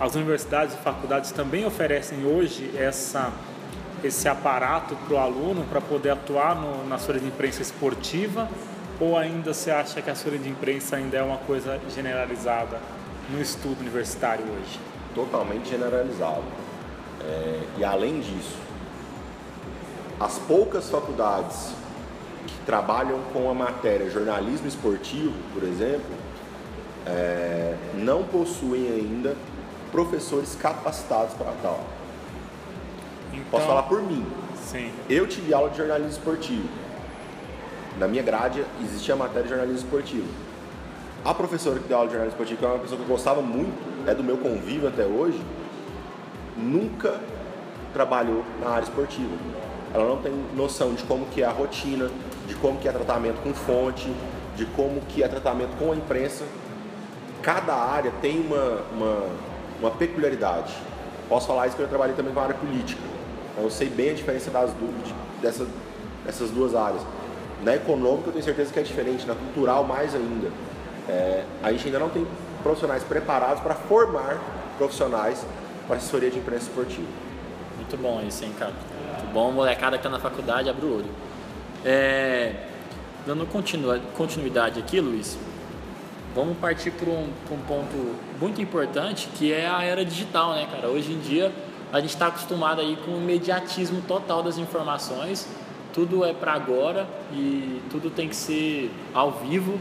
as 0.00 0.16
universidades 0.16 0.74
e 0.74 0.78
faculdades 0.78 1.30
também 1.30 1.64
oferecem 1.64 2.26
hoje 2.26 2.68
essa, 2.76 3.32
esse 4.02 4.28
aparato 4.28 4.96
para 4.96 5.14
o 5.14 5.18
aluno 5.18 5.64
para 5.70 5.80
poder 5.80 6.10
atuar 6.10 6.56
no, 6.56 6.84
na 6.88 6.98
sua 6.98 7.16
de 7.16 7.26
imprensa 7.28 7.62
esportiva? 7.62 8.48
Ou 8.98 9.16
ainda 9.16 9.54
você 9.54 9.70
acha 9.70 10.02
que 10.02 10.10
a 10.10 10.16
sua 10.16 10.36
de 10.36 10.48
imprensa 10.48 10.96
ainda 10.96 11.18
é 11.18 11.22
uma 11.22 11.38
coisa 11.38 11.80
generalizada 11.94 12.80
no 13.30 13.40
estudo 13.40 13.82
universitário 13.82 14.44
hoje? 14.46 14.80
Totalmente 15.14 15.68
generalizado. 15.68 16.42
É, 17.24 17.60
e 17.78 17.84
além 17.84 18.18
disso, 18.18 18.58
as 20.18 20.40
poucas 20.40 20.90
faculdades 20.90 21.72
trabalham 22.64 23.20
com 23.32 23.50
a 23.50 23.54
matéria 23.54 24.10
jornalismo 24.10 24.66
esportivo, 24.66 25.34
por 25.52 25.62
exemplo, 25.62 26.10
é, 27.06 27.74
não 27.94 28.24
possuem 28.24 28.86
ainda 28.88 29.36
professores 29.90 30.54
capacitados 30.54 31.34
para 31.34 31.52
tal. 31.62 31.80
Então, 33.32 33.44
Posso 33.50 33.66
falar 33.66 33.84
por 33.84 34.02
mim. 34.02 34.24
Sim. 34.56 34.90
Eu 35.08 35.26
tive 35.26 35.54
aula 35.54 35.70
de 35.70 35.78
jornalismo 35.78 36.10
esportivo. 36.10 36.68
Na 37.98 38.06
minha 38.06 38.22
grade 38.22 38.64
existia 38.82 39.14
a 39.14 39.16
matéria 39.16 39.44
de 39.44 39.48
jornalismo 39.48 39.78
esportivo. 39.78 40.28
A 41.24 41.34
professora 41.34 41.80
que 41.80 41.88
deu 41.88 41.96
aula 41.96 42.08
de 42.08 42.14
jornalismo 42.14 42.42
esportivo, 42.42 42.58
que 42.58 42.64
é 42.64 42.68
uma 42.68 42.78
pessoa 42.78 42.96
que 42.96 43.04
eu 43.04 43.08
gostava 43.08 43.42
muito, 43.42 43.76
é 44.06 44.14
do 44.14 44.22
meu 44.22 44.36
convívio 44.36 44.88
até 44.88 45.04
hoje, 45.04 45.40
nunca 46.56 47.18
trabalhou 47.92 48.44
na 48.60 48.70
área 48.70 48.84
esportiva. 48.84 49.34
Ela 49.92 50.04
não 50.06 50.18
tem 50.18 50.32
noção 50.54 50.94
de 50.94 51.02
como 51.04 51.26
que 51.26 51.42
é 51.42 51.46
a 51.46 51.50
rotina, 51.50 52.10
de 52.48 52.54
como 52.56 52.78
que 52.78 52.88
é 52.88 52.92
tratamento 52.92 53.40
com 53.42 53.52
fonte, 53.52 54.10
de 54.56 54.64
como 54.66 55.00
que 55.02 55.22
é 55.22 55.28
tratamento 55.28 55.76
com 55.78 55.92
a 55.92 55.94
imprensa. 55.94 56.44
Cada 57.42 57.74
área 57.74 58.10
tem 58.20 58.40
uma, 58.40 58.80
uma, 58.92 59.26
uma 59.80 59.90
peculiaridade. 59.92 60.74
Posso 61.28 61.46
falar 61.46 61.66
isso 61.66 61.76
porque 61.76 61.84
eu 61.84 61.88
trabalhei 61.88 62.16
também 62.16 62.32
com 62.32 62.40
a 62.40 62.44
área 62.44 62.54
política. 62.54 63.00
Então 63.52 63.64
eu 63.64 63.70
sei 63.70 63.88
bem 63.88 64.10
a 64.10 64.14
diferença 64.14 64.50
das, 64.50 64.70
de, 64.70 65.14
dessa, 65.42 65.66
dessas 66.24 66.50
duas 66.50 66.74
áreas. 66.74 67.02
Na 67.62 67.76
econômica 67.76 68.28
eu 68.28 68.32
tenho 68.32 68.44
certeza 68.44 68.72
que 68.72 68.80
é 68.80 68.82
diferente, 68.82 69.26
na 69.26 69.34
cultural 69.34 69.84
mais 69.84 70.14
ainda. 70.14 70.50
É, 71.08 71.44
a 71.62 71.70
gente 71.70 71.86
ainda 71.86 71.98
não 71.98 72.08
tem 72.08 72.26
profissionais 72.62 73.02
preparados 73.04 73.62
para 73.62 73.74
formar 73.74 74.38
profissionais 74.78 75.44
para 75.86 75.96
assessoria 75.96 76.30
de 76.30 76.38
imprensa 76.38 76.64
esportiva. 76.64 77.08
Muito 77.76 77.96
bom 77.96 78.20
isso, 78.26 78.44
hein, 78.44 78.52
cara? 78.58 78.72
Muito 78.72 79.32
bom, 79.32 79.52
molecada 79.52 79.96
que 79.96 80.06
está 80.06 80.10
na 80.10 80.20
faculdade, 80.20 80.68
abre 80.68 80.86
o 80.86 80.96
olho. 80.96 81.27
É, 81.84 82.54
dando 83.26 83.46
continuidade 83.46 84.80
aqui, 84.80 85.00
Luiz, 85.00 85.38
vamos 86.34 86.56
partir 86.58 86.90
para 86.90 87.08
um, 87.08 87.28
um, 87.50 87.58
ponto 87.66 88.16
muito 88.40 88.60
importante 88.60 89.28
que 89.34 89.52
é 89.52 89.68
a 89.68 89.82
era 89.82 90.04
digital, 90.04 90.54
né, 90.54 90.66
cara? 90.70 90.88
Hoje 90.88 91.12
em 91.12 91.20
dia 91.20 91.52
a 91.92 92.00
gente 92.00 92.10
está 92.10 92.26
acostumado 92.26 92.80
aí 92.80 92.98
com 93.04 93.12
o 93.12 93.16
imediatismo 93.16 94.02
total 94.02 94.42
das 94.42 94.58
informações, 94.58 95.46
tudo 95.92 96.24
é 96.24 96.32
para 96.32 96.52
agora 96.52 97.06
e 97.32 97.80
tudo 97.90 98.10
tem 98.10 98.28
que 98.28 98.36
ser 98.36 98.90
ao 99.14 99.32
vivo. 99.32 99.78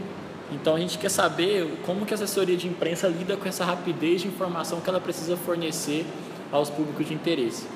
Então 0.50 0.76
a 0.76 0.78
gente 0.78 0.96
quer 0.96 1.10
saber 1.10 1.78
como 1.84 2.06
que 2.06 2.14
a 2.14 2.16
assessoria 2.16 2.56
de 2.56 2.66
imprensa 2.66 3.06
lida 3.08 3.36
com 3.36 3.46
essa 3.46 3.64
rapidez 3.64 4.22
de 4.22 4.28
informação 4.28 4.80
que 4.80 4.88
ela 4.88 5.00
precisa 5.00 5.36
fornecer 5.36 6.06
aos 6.50 6.70
públicos 6.70 7.06
de 7.06 7.12
interesse. 7.12 7.66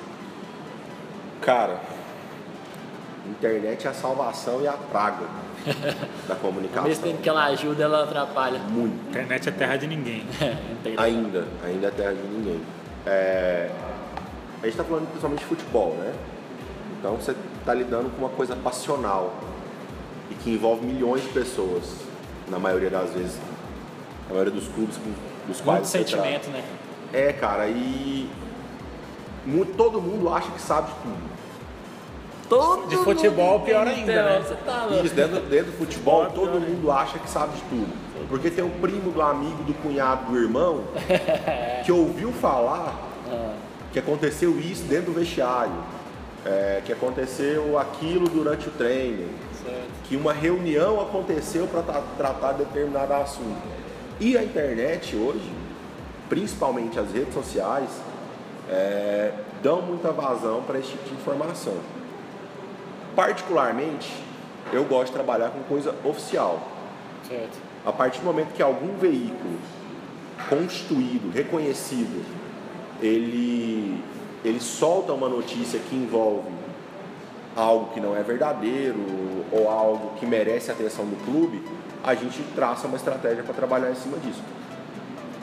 Cara, 1.41 1.79
Internet 3.33 3.87
é 3.87 3.89
a 3.89 3.93
salvação 3.93 4.61
e 4.61 4.67
a 4.67 4.73
praga 4.73 5.25
da 6.27 6.35
comunicação. 6.35 6.83
Ao 6.83 6.87
mesmo 6.87 7.03
tempo 7.03 7.21
que 7.21 7.29
ela 7.29 7.45
ajuda, 7.45 7.83
ela 7.83 8.03
atrapalha. 8.03 8.59
Muito. 8.59 9.09
Internet 9.09 9.49
é 9.49 9.51
terra 9.51 9.77
de 9.77 9.87
ninguém. 9.87 10.23
ainda, 10.97 11.47
ainda 11.63 11.87
é 11.87 11.91
terra 11.91 12.13
de 12.13 12.21
ninguém. 12.21 12.61
É, 13.05 13.69
a 14.61 14.65
gente 14.65 14.71
está 14.71 14.83
falando 14.83 15.07
principalmente 15.07 15.39
de 15.39 15.45
futebol, 15.45 15.95
né? 15.95 16.13
Então 16.99 17.15
você 17.15 17.35
está 17.59 17.73
lidando 17.73 18.09
com 18.11 18.17
uma 18.19 18.29
coisa 18.29 18.55
passional 18.55 19.33
e 20.31 20.35
que 20.35 20.51
envolve 20.51 20.85
milhões 20.85 21.21
de 21.21 21.29
pessoas, 21.29 21.83
na 22.47 22.59
maioria 22.59 22.89
das 22.89 23.09
vezes, 23.11 23.37
na 24.27 24.35
maioria 24.35 24.53
dos 24.53 24.67
clubes 24.69 24.95
dos 25.47 25.59
quais 25.59 25.79
Muito 25.79 25.87
sentimento, 25.87 26.49
né? 26.49 26.63
É, 27.11 27.33
cara, 27.33 27.67
e 27.67 28.29
muito, 29.45 29.75
todo 29.75 30.01
mundo 30.01 30.33
acha 30.33 30.49
que 30.49 30.61
sabe 30.61 30.87
de 30.87 30.93
tudo. 31.01 31.32
Todo 32.49 32.87
de 32.87 32.97
futebol, 32.97 33.61
pior 33.61 33.87
ainda, 33.87 34.23
né? 34.23 34.57
Tá 34.65 34.87
Isso, 35.03 35.15
dentro, 35.15 35.39
dentro 35.41 35.71
do 35.71 35.77
futebol, 35.77 36.25
todo 36.27 36.59
mundo 36.59 36.91
acha 36.91 37.17
que 37.17 37.29
sabe 37.29 37.53
de 37.55 37.61
tudo. 37.63 37.93
Porque 38.29 38.49
tem 38.49 38.63
o 38.63 38.69
primo 38.69 39.11
do 39.11 39.21
amigo, 39.21 39.63
do 39.63 39.73
cunhado, 39.75 40.31
do 40.31 40.37
irmão, 40.37 40.83
que 41.85 41.91
ouviu 41.91 42.31
falar 42.31 42.95
ah. 43.29 43.53
que 43.91 43.99
aconteceu 43.99 44.59
isso 44.59 44.83
dentro 44.83 45.13
do 45.13 45.19
vestiário, 45.19 45.73
é, 46.45 46.81
que 46.85 46.91
aconteceu 46.91 47.77
aquilo 47.77 48.27
durante 48.27 48.67
o 48.67 48.71
treino, 48.71 49.29
certo. 49.63 49.87
que 50.03 50.15
uma 50.15 50.33
reunião 50.33 51.01
aconteceu 51.01 51.67
para 51.67 51.81
tra 51.81 52.01
tratar 52.17 52.53
determinado 52.53 53.13
assunto. 53.13 53.61
E 54.19 54.37
a 54.37 54.43
internet 54.43 55.15
hoje, 55.15 55.51
principalmente 56.29 56.99
as 56.99 57.11
redes 57.11 57.33
sociais, 57.33 57.89
é, 58.69 59.31
dão 59.61 59.81
muita 59.81 60.11
vazão 60.11 60.61
para 60.63 60.79
esse 60.79 60.89
tipo 60.89 61.09
de 61.09 61.13
informação. 61.15 61.73
Particularmente, 63.15 64.11
eu 64.71 64.83
gosto 64.85 65.07
de 65.07 65.13
trabalhar 65.13 65.49
com 65.49 65.61
coisa 65.63 65.95
oficial. 66.03 66.61
Certo. 67.27 67.57
A 67.85 67.91
partir 67.91 68.19
do 68.19 68.25
momento 68.25 68.53
que 68.53 68.61
algum 68.61 68.97
veículo 68.97 69.59
constituído, 70.49 71.29
reconhecido, 71.31 72.25
ele, 73.01 74.01
ele 74.43 74.59
solta 74.59 75.13
uma 75.13 75.29
notícia 75.29 75.79
que 75.79 75.95
envolve 75.95 76.49
algo 77.55 77.93
que 77.93 77.99
não 77.99 78.15
é 78.15 78.23
verdadeiro 78.23 78.97
ou 79.51 79.69
algo 79.69 80.17
que 80.17 80.25
merece 80.25 80.71
a 80.71 80.73
atenção 80.73 81.05
do 81.05 81.23
clube, 81.23 81.63
a 82.03 82.15
gente 82.15 82.41
traça 82.55 82.87
uma 82.87 82.97
estratégia 82.97 83.43
para 83.43 83.53
trabalhar 83.53 83.91
em 83.91 83.95
cima 83.95 84.17
disso. 84.17 84.41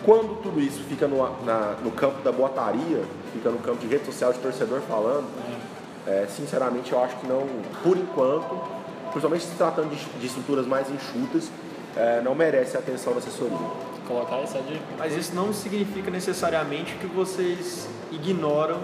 Quando 0.05 0.43
tudo 0.43 0.61
isso 0.61 0.83
fica 0.85 1.07
no, 1.07 1.19
na, 1.45 1.77
no 1.83 1.91
campo 1.91 2.23
da 2.23 2.33
boataria, 2.33 3.05
fica 3.33 3.51
no 3.51 3.59
campo 3.59 3.79
de 3.79 3.87
rede 3.87 4.07
social 4.07 4.33
de 4.33 4.39
torcedor 4.39 4.81
falando, 4.81 5.27
é 6.07 6.27
sinceramente, 6.29 6.93
eu 6.93 7.03
acho 7.03 7.17
que 7.17 7.27
não, 7.27 7.47
por 7.83 7.97
enquanto, 7.97 8.61
principalmente 9.11 9.45
se 9.45 9.55
tratando 9.57 9.91
de, 9.91 10.05
de 10.19 10.27
estruturas 10.27 10.67
mais 10.67 10.89
enxutas, 10.91 11.51
é, 11.97 12.21
não 12.23 12.35
merece 12.35 12.77
a 12.77 12.81
atenção 12.81 13.13
da 13.13 13.19
assessoria. 13.19 13.59
Colocar 14.07 14.39
essa 14.39 14.61
dica. 14.61 14.81
Mas 14.99 15.15
isso 15.15 15.35
não 15.35 15.53
significa 15.53 16.11
necessariamente 16.11 16.95
que 16.95 17.07
vocês 17.07 17.89
ignoram 18.11 18.81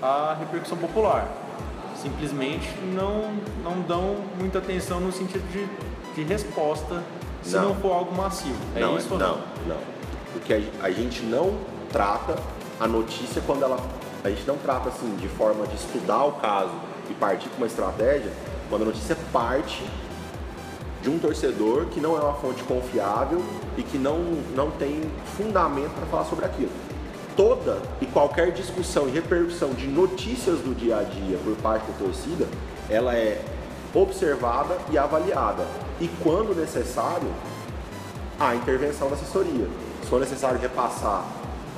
a 0.00 0.36
repercussão 0.38 0.78
popular. 0.78 1.28
Simplesmente 1.96 2.68
não, 2.94 3.32
não 3.64 3.80
dão 3.82 4.16
muita 4.38 4.58
atenção 4.58 5.00
no 5.00 5.10
sentido 5.10 5.44
de, 5.50 5.66
de 6.14 6.22
resposta 6.22 7.02
se 7.42 7.56
não. 7.56 7.70
não 7.70 7.74
for 7.76 7.92
algo 7.92 8.14
massivo. 8.14 8.56
É 8.76 8.80
não, 8.80 8.96
isso 8.96 9.08
não? 9.10 9.18
Não, 9.18 9.42
não. 9.66 9.78
Porque 10.32 10.54
a, 10.54 10.86
a 10.86 10.90
gente 10.90 11.22
não 11.22 11.58
trata 11.90 12.36
a 12.78 12.86
notícia 12.86 13.42
quando 13.44 13.64
ela 13.64 13.78
a 14.28 14.30
gente 14.30 14.46
não 14.46 14.58
trata 14.58 14.90
assim 14.90 15.16
de 15.16 15.28
forma 15.28 15.66
de 15.66 15.74
estudar 15.74 16.24
o 16.24 16.32
caso 16.32 16.72
e 17.10 17.14
partir 17.14 17.48
com 17.48 17.56
uma 17.56 17.66
estratégia 17.66 18.30
quando 18.68 18.82
a 18.82 18.84
notícia 18.84 19.16
parte 19.32 19.82
de 21.02 21.08
um 21.08 21.18
torcedor 21.18 21.86
que 21.86 22.00
não 22.00 22.16
é 22.16 22.20
uma 22.20 22.34
fonte 22.34 22.62
confiável 22.64 23.42
e 23.76 23.82
que 23.82 23.96
não, 23.96 24.18
não 24.54 24.70
tem 24.70 25.02
fundamento 25.36 25.94
para 25.94 26.06
falar 26.06 26.24
sobre 26.24 26.44
aquilo. 26.44 26.70
Toda 27.36 27.80
e 28.00 28.06
qualquer 28.06 28.52
discussão 28.52 29.08
e 29.08 29.12
repercussão 29.12 29.70
de 29.70 29.86
notícias 29.86 30.58
do 30.58 30.74
dia 30.74 30.98
a 30.98 31.02
dia 31.04 31.38
por 31.42 31.56
parte 31.56 31.90
da 31.90 31.98
torcida, 31.98 32.46
ela 32.90 33.14
é 33.14 33.42
observada 33.94 34.76
e 34.90 34.98
avaliada. 34.98 35.64
E 36.00 36.08
quando 36.22 36.54
necessário, 36.54 37.28
a 38.38 38.54
intervenção 38.54 39.08
da 39.08 39.14
assessoria. 39.14 39.68
Se 40.02 40.08
for 40.08 40.20
necessário 40.20 40.60
repassar 40.60 41.24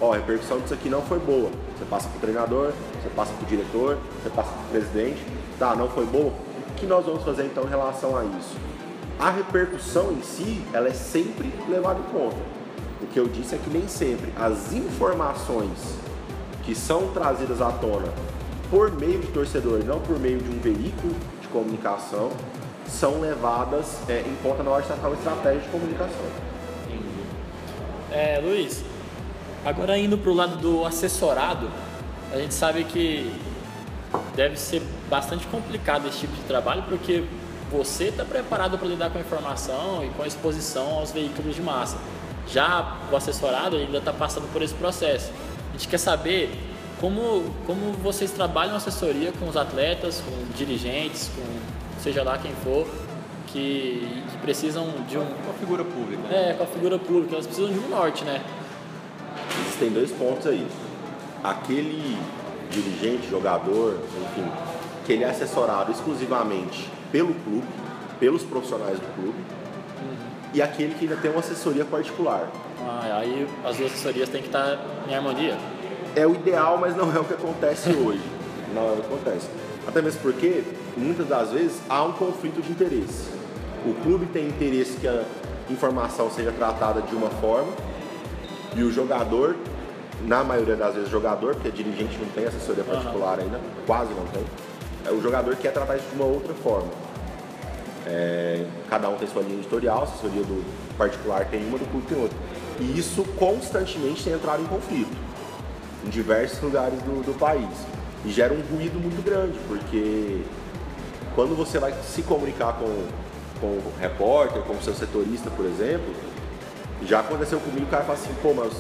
ó, 0.00 0.12
a 0.12 0.16
repercussão 0.16 0.60
disso 0.60 0.74
aqui 0.74 0.88
não 0.88 1.02
foi 1.02 1.18
boa. 1.18 1.50
Você 1.78 1.84
passa 1.84 2.08
para 2.08 2.18
o 2.18 2.20
treinador, 2.20 2.72
você 3.02 3.10
passa 3.10 3.32
para 3.32 3.44
o 3.44 3.46
diretor, 3.46 3.98
você 4.22 4.30
passa 4.30 4.50
para 4.50 4.62
o 4.62 4.68
presidente, 4.70 5.24
tá, 5.58 5.74
não 5.74 5.88
foi 5.88 6.06
boa. 6.06 6.32
O 6.70 6.74
que 6.76 6.86
nós 6.86 7.04
vamos 7.04 7.22
fazer 7.24 7.44
então 7.44 7.64
em 7.64 7.68
relação 7.68 8.16
a 8.16 8.24
isso? 8.24 8.56
A 9.18 9.30
repercussão 9.30 10.12
em 10.12 10.22
si, 10.22 10.62
ela 10.72 10.88
é 10.88 10.94
sempre 10.94 11.52
levada 11.68 12.00
em 12.00 12.12
conta. 12.12 12.36
O 13.02 13.06
que 13.06 13.18
eu 13.18 13.28
disse 13.28 13.54
é 13.54 13.58
que 13.58 13.70
nem 13.70 13.86
sempre 13.86 14.32
as 14.36 14.72
informações 14.72 15.78
que 16.64 16.74
são 16.74 17.08
trazidas 17.08 17.60
à 17.60 17.70
tona 17.70 18.08
por 18.70 18.92
meio 18.92 19.18
de 19.18 19.26
torcedor, 19.28 19.84
não 19.84 20.00
por 20.00 20.18
meio 20.18 20.38
de 20.38 20.48
um 20.48 20.60
veículo 20.60 21.14
de 21.40 21.48
comunicação, 21.48 22.30
são 22.86 23.20
levadas 23.20 23.98
é, 24.08 24.20
em 24.20 24.36
conta 24.42 24.62
na 24.62 24.70
hora 24.70 24.82
de 24.82 24.88
tratar 24.88 25.08
uma 25.08 25.16
estratégia 25.16 25.60
de 25.60 25.68
comunicação. 25.68 26.26
É, 28.12 28.40
Luiz, 28.42 28.84
agora 29.64 29.98
indo 29.98 30.16
para 30.18 30.30
o 30.30 30.34
lado 30.34 30.56
do 30.56 30.84
assessorado, 30.84 31.70
a 32.32 32.38
gente 32.38 32.54
sabe 32.54 32.84
que 32.84 33.32
deve 34.34 34.56
ser 34.56 34.82
bastante 35.08 35.46
complicado 35.46 36.08
esse 36.08 36.20
tipo 36.20 36.34
de 36.34 36.42
trabalho, 36.42 36.82
porque 36.88 37.24
você 37.70 38.04
está 38.04 38.24
preparado 38.24 38.78
para 38.78 38.88
lidar 38.88 39.10
com 39.10 39.18
a 39.18 39.20
informação 39.20 40.04
e 40.04 40.08
com 40.10 40.22
a 40.22 40.26
exposição 40.26 40.98
aos 40.98 41.12
veículos 41.12 41.54
de 41.54 41.62
massa. 41.62 41.98
Já 42.48 42.98
o 43.10 43.16
assessorado 43.16 43.76
ainda 43.76 43.98
está 43.98 44.12
passando 44.12 44.50
por 44.52 44.62
esse 44.62 44.74
processo. 44.74 45.30
A 45.68 45.72
gente 45.72 45.86
quer 45.86 45.98
saber 45.98 46.50
como, 47.00 47.44
como 47.66 47.92
vocês 48.02 48.30
trabalham 48.32 48.74
assessoria 48.74 49.32
com 49.32 49.48
os 49.48 49.56
atletas, 49.56 50.20
com 50.20 50.56
dirigentes, 50.56 51.30
com 51.34 51.42
seja 52.00 52.22
lá 52.22 52.38
quem 52.38 52.52
for, 52.64 52.86
que, 53.48 54.22
que 54.30 54.38
precisam 54.38 54.86
de 55.08 55.18
um. 55.18 55.24
Com 55.24 55.50
a 55.50 55.54
figura 55.54 55.84
pública. 55.84 56.22
Né? 56.28 56.50
É, 56.50 56.54
com 56.54 56.64
a 56.64 56.66
figura 56.66 56.98
pública, 56.98 57.34
elas 57.34 57.46
precisam 57.46 57.72
de 57.72 57.78
um 57.78 57.88
norte, 57.88 58.24
né? 58.24 58.42
Existem 59.80 59.90
dois 59.90 60.10
pontos 60.10 60.46
aí. 60.46 60.66
Aquele 61.42 62.18
dirigente, 62.70 63.28
jogador, 63.30 63.98
enfim, 64.22 64.46
que 65.06 65.14
ele 65.14 65.24
é 65.24 65.30
assessorado 65.30 65.90
exclusivamente 65.90 66.88
pelo 67.10 67.32
clube, 67.34 67.66
pelos 68.18 68.42
profissionais 68.42 68.98
do 68.98 69.14
clube, 69.14 69.38
uhum. 69.38 70.16
e 70.52 70.60
aquele 70.60 70.94
que 70.94 71.06
ainda 71.06 71.16
tem 71.16 71.30
uma 71.30 71.40
assessoria 71.40 71.84
particular. 71.84 72.46
Ah, 72.82 73.20
aí 73.20 73.48
as 73.64 73.78
duas 73.78 73.90
assessorias 73.90 74.28
têm 74.28 74.42
que 74.42 74.48
estar 74.48 74.78
em 75.08 75.14
harmonia. 75.14 75.56
É 76.14 76.26
o 76.26 76.34
ideal, 76.34 76.76
mas 76.78 76.94
não 76.94 77.10
é 77.14 77.18
o 77.18 77.24
que 77.24 77.34
acontece 77.34 77.90
hoje. 77.90 78.22
Não 78.72 78.82
é 78.82 78.92
o 78.92 78.96
que 78.98 79.02
acontece. 79.02 79.48
Até 79.84 80.00
mesmo 80.00 80.20
porque, 80.20 80.62
muitas 80.96 81.26
das 81.26 81.50
vezes, 81.50 81.80
há 81.88 82.04
um 82.04 82.12
conflito 82.12 82.62
de 82.62 82.70
interesse. 82.70 83.28
O 83.84 83.94
clube 83.94 84.26
tem 84.26 84.46
interesse 84.46 84.96
que 84.96 85.08
a 85.08 85.24
informação 85.68 86.30
seja 86.30 86.52
tratada 86.52 87.02
de 87.02 87.16
uma 87.16 87.30
forma 87.30 87.72
e 88.76 88.82
o 88.82 88.92
jogador, 88.92 89.56
na 90.26 90.44
maioria 90.44 90.76
das 90.76 90.94
vezes, 90.94 91.10
jogador, 91.10 91.54
porque 91.54 91.70
dirigente 91.70 92.16
não 92.18 92.28
tem 92.30 92.46
assessoria 92.46 92.84
particular 92.84 93.38
uhum. 93.38 93.44
ainda, 93.44 93.60
quase 93.86 94.12
não 94.14 94.26
tem, 94.26 94.44
é, 95.06 95.10
o 95.10 95.20
jogador 95.20 95.56
quer 95.56 95.72
tratar 95.72 95.96
isso 95.96 96.08
de 96.08 96.16
uma 96.16 96.26
outra 96.26 96.54
forma. 96.54 96.88
É, 98.06 98.64
cada 98.88 99.08
um 99.08 99.16
tem 99.16 99.28
sua 99.28 99.42
linha 99.42 99.58
editorial, 99.58 100.00
a 100.00 100.04
assessoria 100.04 100.42
do 100.42 100.64
particular 100.96 101.44
tem 101.46 101.64
uma, 101.66 101.78
do 101.78 101.90
clube 101.90 102.06
tem 102.06 102.20
outra. 102.20 102.36
E 102.78 102.98
isso 102.98 103.24
constantemente 103.38 104.24
tem 104.24 104.32
entrado 104.32 104.62
em 104.62 104.66
conflito 104.66 105.16
em 106.04 106.08
diversos 106.08 106.60
lugares 106.60 106.98
do, 107.02 107.24
do 107.24 107.38
país. 107.38 107.68
E 108.24 108.30
gera 108.30 108.52
um 108.52 108.60
ruído 108.60 108.98
muito 108.98 109.22
grande, 109.24 109.58
porque 109.68 110.42
quando 111.34 111.56
você 111.56 111.78
vai 111.78 111.94
se 112.02 112.22
comunicar 112.22 112.74
com, 112.74 113.06
com 113.60 113.66
o 113.66 113.92
repórter, 113.98 114.62
com 114.62 114.74
o 114.74 114.82
seu 114.82 114.94
setorista, 114.94 115.50
por 115.50 115.64
exemplo, 115.64 116.12
já 117.06 117.20
aconteceu 117.20 117.58
comigo, 117.60 117.86
o 117.86 117.88
cara 117.88 118.04
fala 118.04 118.18
assim, 118.18 118.34
pô, 118.42 118.52
mas 118.54 118.72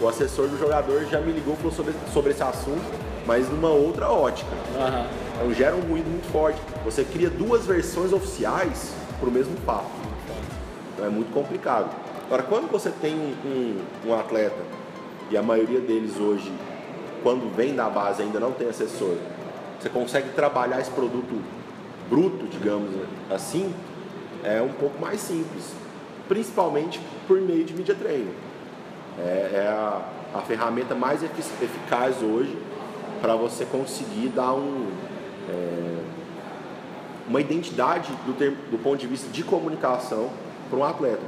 o 0.00 0.08
assessor 0.08 0.48
do 0.48 0.58
jogador 0.58 1.04
já 1.06 1.20
me 1.20 1.32
ligou 1.32 1.56
falou 1.56 1.72
sobre, 1.72 1.94
sobre 2.12 2.32
esse 2.32 2.42
assunto, 2.42 2.82
mas 3.26 3.48
numa 3.48 3.70
outra 3.70 4.10
ótica. 4.10 4.50
Uhum. 4.74 5.06
Então 5.34 5.54
gera 5.54 5.74
um 5.74 5.80
ruído 5.80 6.08
muito 6.08 6.30
forte. 6.30 6.60
Você 6.84 7.04
cria 7.04 7.30
duas 7.30 7.66
versões 7.66 8.12
oficiais 8.12 8.92
para 9.18 9.28
o 9.28 9.32
mesmo 9.32 9.56
papo. 9.64 9.90
Então 10.92 11.06
é 11.06 11.08
muito 11.08 11.32
complicado. 11.32 11.90
Agora, 12.26 12.42
quando 12.42 12.70
você 12.70 12.90
tem 12.90 13.14
um, 13.14 13.34
um, 13.46 14.08
um 14.08 14.14
atleta, 14.14 14.62
e 15.30 15.36
a 15.36 15.42
maioria 15.42 15.80
deles 15.80 16.18
hoje 16.18 16.52
quando 17.24 17.50
vem 17.56 17.74
da 17.74 17.88
base 17.88 18.22
ainda 18.22 18.38
não 18.38 18.52
tem 18.52 18.68
assessor, 18.68 19.16
você 19.80 19.88
consegue 19.88 20.28
trabalhar 20.30 20.78
esse 20.78 20.90
produto 20.90 21.42
bruto, 22.08 22.46
digamos 22.46 22.90
assim, 23.30 23.74
é 24.44 24.60
um 24.60 24.72
pouco 24.74 25.00
mais 25.00 25.20
simples, 25.20 25.72
principalmente 26.28 27.00
por 27.26 27.40
meio 27.40 27.64
de 27.64 27.74
media 27.74 27.94
training. 27.94 28.34
É, 29.18 29.50
é 29.54 29.68
a, 29.68 30.38
a, 30.38 30.40
ferramenta 30.40 30.94
mais 30.94 31.22
eficaz 31.22 32.22
hoje 32.22 32.56
para 33.20 33.36
você 33.36 33.64
conseguir 33.64 34.28
dar 34.28 34.54
um, 34.54 34.88
é, 35.48 36.02
uma 37.28 37.40
identidade 37.40 38.12
do, 38.26 38.34
termo, 38.34 38.56
do 38.70 38.78
ponto 38.78 38.98
de 38.98 39.06
vista 39.06 39.28
de 39.30 39.42
comunicação 39.42 40.30
para 40.68 40.78
um 40.78 40.84
atleta. 40.84 41.22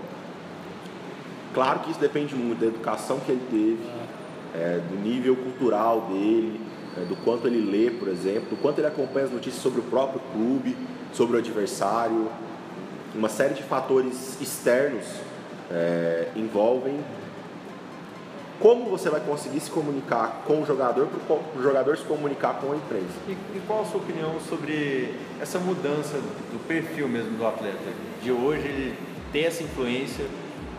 Claro 1.54 1.80
que 1.80 1.90
isso 1.90 2.00
depende 2.00 2.34
muito 2.34 2.60
da 2.60 2.66
educação 2.66 3.18
que 3.20 3.32
ele 3.32 3.46
teve, 3.50 3.88
é, 4.54 4.80
do 4.90 4.96
nível 4.96 5.36
cultural 5.36 6.02
dele, 6.02 6.60
é, 6.98 7.00
do 7.04 7.16
quanto 7.16 7.46
ele 7.46 7.70
lê, 7.70 7.90
por 7.90 8.08
exemplo, 8.08 8.50
do 8.50 8.56
quanto 8.56 8.78
ele 8.78 8.88
acompanha 8.88 9.26
as 9.26 9.32
notícias 9.32 9.62
sobre 9.62 9.80
o 9.80 9.84
próprio 9.84 10.20
clube, 10.32 10.76
sobre 11.12 11.36
o 11.36 11.38
adversário. 11.38 12.28
Uma 13.14 13.28
série 13.28 13.54
de 13.54 13.62
fatores 13.62 14.38
externos 14.40 15.06
é, 15.70 16.28
envolvem 16.36 16.98
como 18.60 18.88
você 18.88 19.10
vai 19.10 19.20
conseguir 19.20 19.60
se 19.60 19.70
comunicar 19.70 20.42
com 20.46 20.62
o 20.62 20.66
jogador 20.66 21.08
para 21.08 21.36
o 21.36 21.62
jogador 21.62 21.96
se 21.98 22.04
comunicar 22.04 22.54
com 22.54 22.72
a 22.72 22.76
imprensa. 22.76 23.14
E, 23.28 23.32
e, 23.32 23.62
qual 23.66 23.82
a 23.82 23.84
sua 23.84 24.00
opinião 24.00 24.40
sobre 24.48 25.14
essa 25.40 25.58
mudança 25.58 26.16
do 26.16 26.66
perfil 26.66 27.06
mesmo 27.06 27.36
do 27.36 27.46
atleta? 27.46 27.92
De 28.22 28.32
hoje 28.32 28.66
ele 28.66 28.98
ter 29.30 29.44
essa 29.44 29.62
influência 29.62 30.24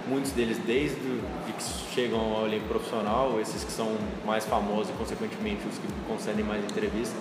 muitos 0.07 0.31
deles 0.31 0.57
desde 0.65 0.95
que 0.95 1.63
chegam 1.93 2.19
ao 2.19 2.47
elenco 2.47 2.67
profissional, 2.67 3.39
esses 3.39 3.63
que 3.63 3.71
são 3.71 3.95
mais 4.25 4.45
famosos 4.45 4.89
e 4.89 4.93
consequentemente 4.93 5.61
os 5.67 5.77
que 5.77 5.87
concedem 6.07 6.45
mais 6.45 6.63
entrevistas, 6.63 7.19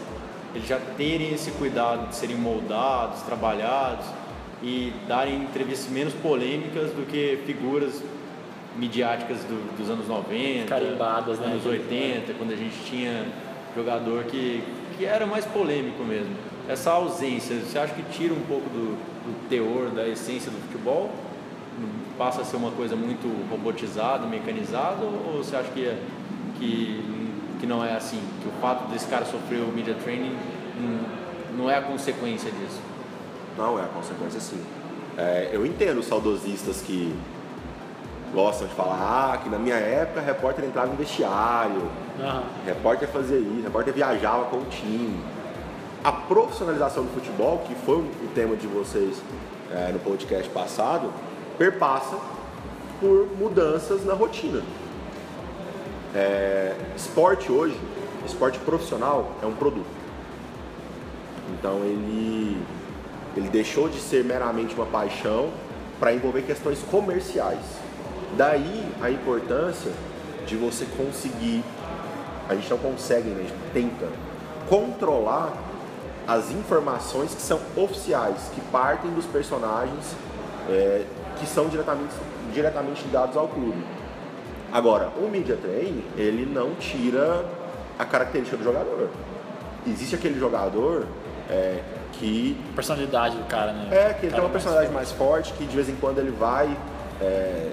eles 0.55 0.67
já 0.67 0.79
terem 0.97 1.35
esse 1.35 1.51
cuidado 1.53 2.09
de 2.09 2.15
serem 2.15 2.37
moldados, 2.37 3.23
trabalhados 3.23 4.07
e 4.63 4.93
darem 5.07 5.43
entrevistas 5.43 5.91
menos 5.91 6.15
polêmicas 6.15 6.91
do 6.91 7.07
que 7.07 7.39
figuras 7.47 8.03
midiáticas 8.77 9.39
do, 9.45 9.77
dos 9.77 9.89
anos 9.91 10.09
90, 10.09 10.67
Carimbadas, 10.67 11.39
anos 11.41 11.65
né? 11.65 11.71
80, 11.71 12.35
quando 12.35 12.53
a 12.53 12.57
gente 12.57 12.77
tinha 12.85 13.27
jogador 13.75 14.25
que, 14.25 14.63
que 14.97 15.05
era 15.05 15.27
mais 15.27 15.45
polêmico 15.45 16.03
mesmo. 16.05 16.35
Essa 16.69 16.91
ausência, 16.91 17.57
você 17.57 17.79
acha 17.79 17.95
que 17.95 18.03
tira 18.11 18.35
um 18.35 18.43
pouco 18.43 18.69
do, 18.71 18.97
do 18.97 19.49
teor, 19.49 19.91
da 19.91 20.07
essência 20.07 20.51
do 20.51 20.59
futebol? 20.67 21.11
passa 22.17 22.43
a 22.43 22.45
ser 22.45 22.57
uma 22.57 22.71
coisa 22.71 22.97
muito 22.97 23.29
robotizada, 23.51 24.27
mecanizada, 24.27 25.05
ou 25.05 25.43
você 25.45 25.57
acha 25.57 25.71
que, 25.71 25.85
é, 25.85 25.99
que, 26.59 27.05
que 27.61 27.67
não 27.67 27.85
é 27.85 27.95
assim? 27.95 28.21
Que 28.43 28.49
o 28.49 28.53
fato 28.61 28.91
desse 28.91 29.07
cara 29.07 29.25
sofrer 29.25 29.61
o 29.61 29.69
media 29.73 29.95
training 29.95 30.35
não, 30.81 31.65
não 31.65 31.71
é 31.71 31.77
a 31.77 31.83
consequência 31.83 32.51
disso? 32.51 32.81
Não 33.57 33.79
é 33.79 33.83
a 33.83 33.89
consequência, 33.89 34.41
sim. 34.41 34.63
É, 35.17 35.51
eu 35.53 35.65
entendo 35.65 35.99
os 35.99 36.07
saudosistas 36.07 36.83
que 36.83 37.15
gostam 38.35 38.69
de 38.69 38.75
falar 38.75 39.33
ah, 39.33 39.39
que 39.39 39.49
na 39.49 39.59
minha 39.59 39.77
época 39.77 40.21
repórter 40.21 40.65
entrava 40.65 40.89
no 40.89 40.97
vestiário, 40.97 41.81
uhum. 42.19 42.43
repórter 42.67 43.09
fazia 43.09 43.39
isso, 43.39 43.63
repórter 43.63 43.95
viajava 43.95 44.45
com 44.47 44.59
o 44.59 44.65
time. 44.67 45.19
A 46.05 46.13
profissionalização 46.13 47.05
do 47.05 47.13
futebol, 47.13 47.65
que 47.67 47.75
foi 47.75 47.97
o 47.97 48.31
tema 48.35 48.55
de 48.57 48.67
vocês 48.67 49.21
é, 49.73 49.91
no 49.93 49.99
podcast 50.01 50.49
passado, 50.51 51.11
perpassa 51.57 52.17
por 53.01 53.27
mudanças 53.39 54.05
na 54.05 54.15
rotina. 54.15 54.63
É, 56.15 56.75
esporte 56.95 57.51
hoje, 57.51 57.79
esporte 58.25 58.59
profissional 58.61 59.33
é 59.43 59.47
um 59.47 59.55
produto. 59.55 59.87
Então 61.53 61.79
ele, 61.85 62.59
ele 63.37 63.49
deixou 63.49 63.89
de 63.89 64.01
ser 64.01 64.25
meramente 64.25 64.75
uma 64.75 64.87
paixão 64.87 65.51
para 66.01 66.13
envolver 66.13 66.43
questões 66.43 66.79
comerciais. 66.91 67.61
Daí 68.37 68.85
a 69.03 69.11
importância 69.11 69.93
de 70.47 70.57
você 70.57 70.87
conseguir, 70.97 71.63
a 72.49 72.55
gente 72.55 72.71
não 72.71 72.79
consegue, 72.79 73.29
né? 73.29 73.41
a 73.41 73.43
gente 73.43 73.73
tenta 73.73 74.09
controlar 74.69 75.53
as 76.27 76.51
informações 76.51 77.35
que 77.35 77.43
são 77.43 77.61
oficiais, 77.77 78.51
que 78.55 78.61
partem 78.73 79.11
dos 79.13 79.27
personagens 79.27 80.17
é, 80.69 81.05
que 81.39 81.47
são 81.47 81.69
diretamente, 81.69 82.15
diretamente 82.53 83.05
ligados 83.05 83.37
ao 83.37 83.49
clube. 83.49 83.85
Agora, 84.73 85.11
o 85.17 85.29
media 85.29 85.57
training, 85.57 86.05
ele 86.17 86.45
não 86.45 86.75
tira 86.75 87.45
a 87.99 88.05
característica 88.05 88.57
do 88.57 88.65
jogador. 88.65 89.09
Existe 89.87 90.17
aquele 90.17 90.39
jogador 90.39 91.07
é, 91.49 91.81
que... 92.19 92.57
Personalidade 92.75 93.37
do 93.37 93.45
cara, 93.45 93.73
né? 93.73 93.89
É, 93.91 94.15
que 94.15 94.27
ele 94.27 94.33
tem 94.33 94.41
uma 94.41 94.51
personalidade 94.51 94.93
mais 94.93 95.11
forte. 95.13 95.51
mais 95.51 95.53
forte, 95.53 95.53
que 95.55 95.65
de 95.65 95.77
vez 95.77 95.89
em 95.89 95.97
quando 95.97 96.19
ele 96.19 96.31
vai 96.31 96.77
é, 97.21 97.71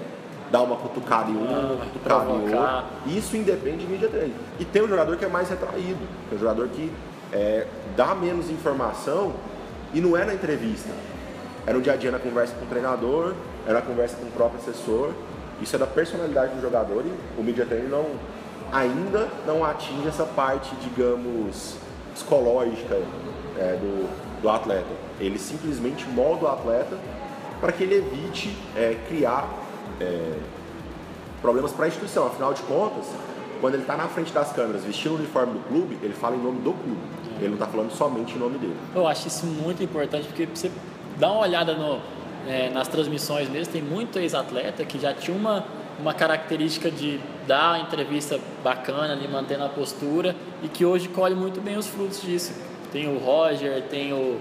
dar 0.50 0.62
uma 0.62 0.76
cutucada 0.76 1.30
em 1.30 1.36
um, 1.36 1.78
Ah, 1.80 1.86
cutucada 1.92 2.30
em 2.30 2.54
outro. 2.54 2.84
Isso 3.06 3.36
independe 3.36 3.78
de 3.78 3.86
mídia 3.86 4.08
treino. 4.08 4.34
E 4.58 4.64
tem 4.64 4.82
um 4.82 4.88
jogador 4.88 5.16
que 5.16 5.24
é 5.24 5.28
mais 5.28 5.48
retraído, 5.48 6.00
tem 6.28 6.36
um 6.36 6.40
jogador 6.40 6.68
que 6.68 6.92
é, 7.32 7.66
dá 7.96 8.14
menos 8.14 8.50
informação 8.50 9.32
e 9.92 10.00
não 10.00 10.16
é 10.16 10.24
na 10.24 10.34
entrevista. 10.34 10.90
É 11.66 11.72
no 11.72 11.80
dia 11.80 11.94
a 11.94 11.96
dia 11.96 12.10
na 12.10 12.18
conversa 12.18 12.54
com 12.54 12.64
o 12.64 12.68
treinador, 12.68 13.34
é 13.66 13.72
na 13.72 13.80
conversa 13.80 14.16
com 14.16 14.26
o 14.26 14.30
próprio 14.30 14.60
assessor. 14.60 15.12
Isso 15.60 15.74
é 15.74 15.78
da 15.78 15.86
personalidade 15.86 16.54
do 16.54 16.60
jogador 16.60 17.04
e 17.06 17.40
o 17.40 17.42
media 17.42 17.64
training 17.64 17.88
não, 17.88 18.06
ainda 18.72 19.28
não 19.46 19.64
atinge 19.64 20.06
essa 20.06 20.24
parte, 20.24 20.74
digamos, 20.76 21.76
psicológica 22.12 23.00
é, 23.56 23.76
do, 23.80 24.08
do 24.44 24.50
atleta. 24.50 24.86
Ele 25.18 25.38
simplesmente 25.38 26.06
molda 26.06 26.44
o 26.44 26.48
atleta 26.48 26.98
para 27.60 27.72
que 27.72 27.82
ele 27.82 27.94
evite 27.94 28.54
é, 28.76 28.96
criar 29.08 29.48
é, 29.98 30.34
problemas 31.40 31.72
para 31.72 31.86
a 31.86 31.88
instituição. 31.88 32.26
Afinal 32.26 32.52
de 32.52 32.60
contas, 32.62 33.06
quando 33.60 33.74
ele 33.74 33.84
está 33.84 33.96
na 33.96 34.06
frente 34.06 34.32
das 34.32 34.52
câmeras 34.52 34.84
vestindo 34.84 35.12
o 35.12 35.14
uniforme 35.16 35.54
do 35.54 35.60
clube, 35.60 35.98
ele 36.02 36.12
fala 36.12 36.36
em 36.36 36.42
nome 36.42 36.60
do 36.60 36.72
clube. 36.74 37.00
Ele 37.38 37.48
não 37.48 37.54
está 37.54 37.66
falando 37.66 37.90
somente 37.92 38.34
em 38.34 38.38
nome 38.38 38.58
dele. 38.58 38.76
Eu 38.94 39.06
acho 39.08 39.28
isso 39.28 39.46
muito 39.46 39.82
importante 39.82 40.26
porque 40.26 40.46
você 40.46 40.70
dá 41.18 41.32
uma 41.32 41.40
olhada 41.40 41.74
no, 41.74 42.00
é, 42.46 42.68
nas 42.68 42.86
transmissões 42.86 43.48
mesmo, 43.48 43.72
tem 43.72 43.82
muito 43.82 44.18
ex-atleta 44.18 44.84
que 44.84 44.98
já 44.98 45.14
tinha 45.14 45.34
uma, 45.34 45.64
uma 45.98 46.12
característica 46.12 46.90
de 46.90 47.18
dar 47.46 47.80
entrevista 47.80 48.38
bacana 48.62 49.14
ali, 49.14 49.26
mantendo 49.26 49.64
a 49.64 49.68
postura 49.70 50.36
e 50.62 50.68
que 50.68 50.84
hoje 50.84 51.08
colhe 51.08 51.34
muito 51.34 51.62
bem 51.62 51.78
os 51.78 51.86
frutos 51.86 52.20
disso. 52.20 52.52
Tem 52.94 53.08
o 53.08 53.18
Roger, 53.18 53.82
tem 53.90 54.12
o, 54.12 54.38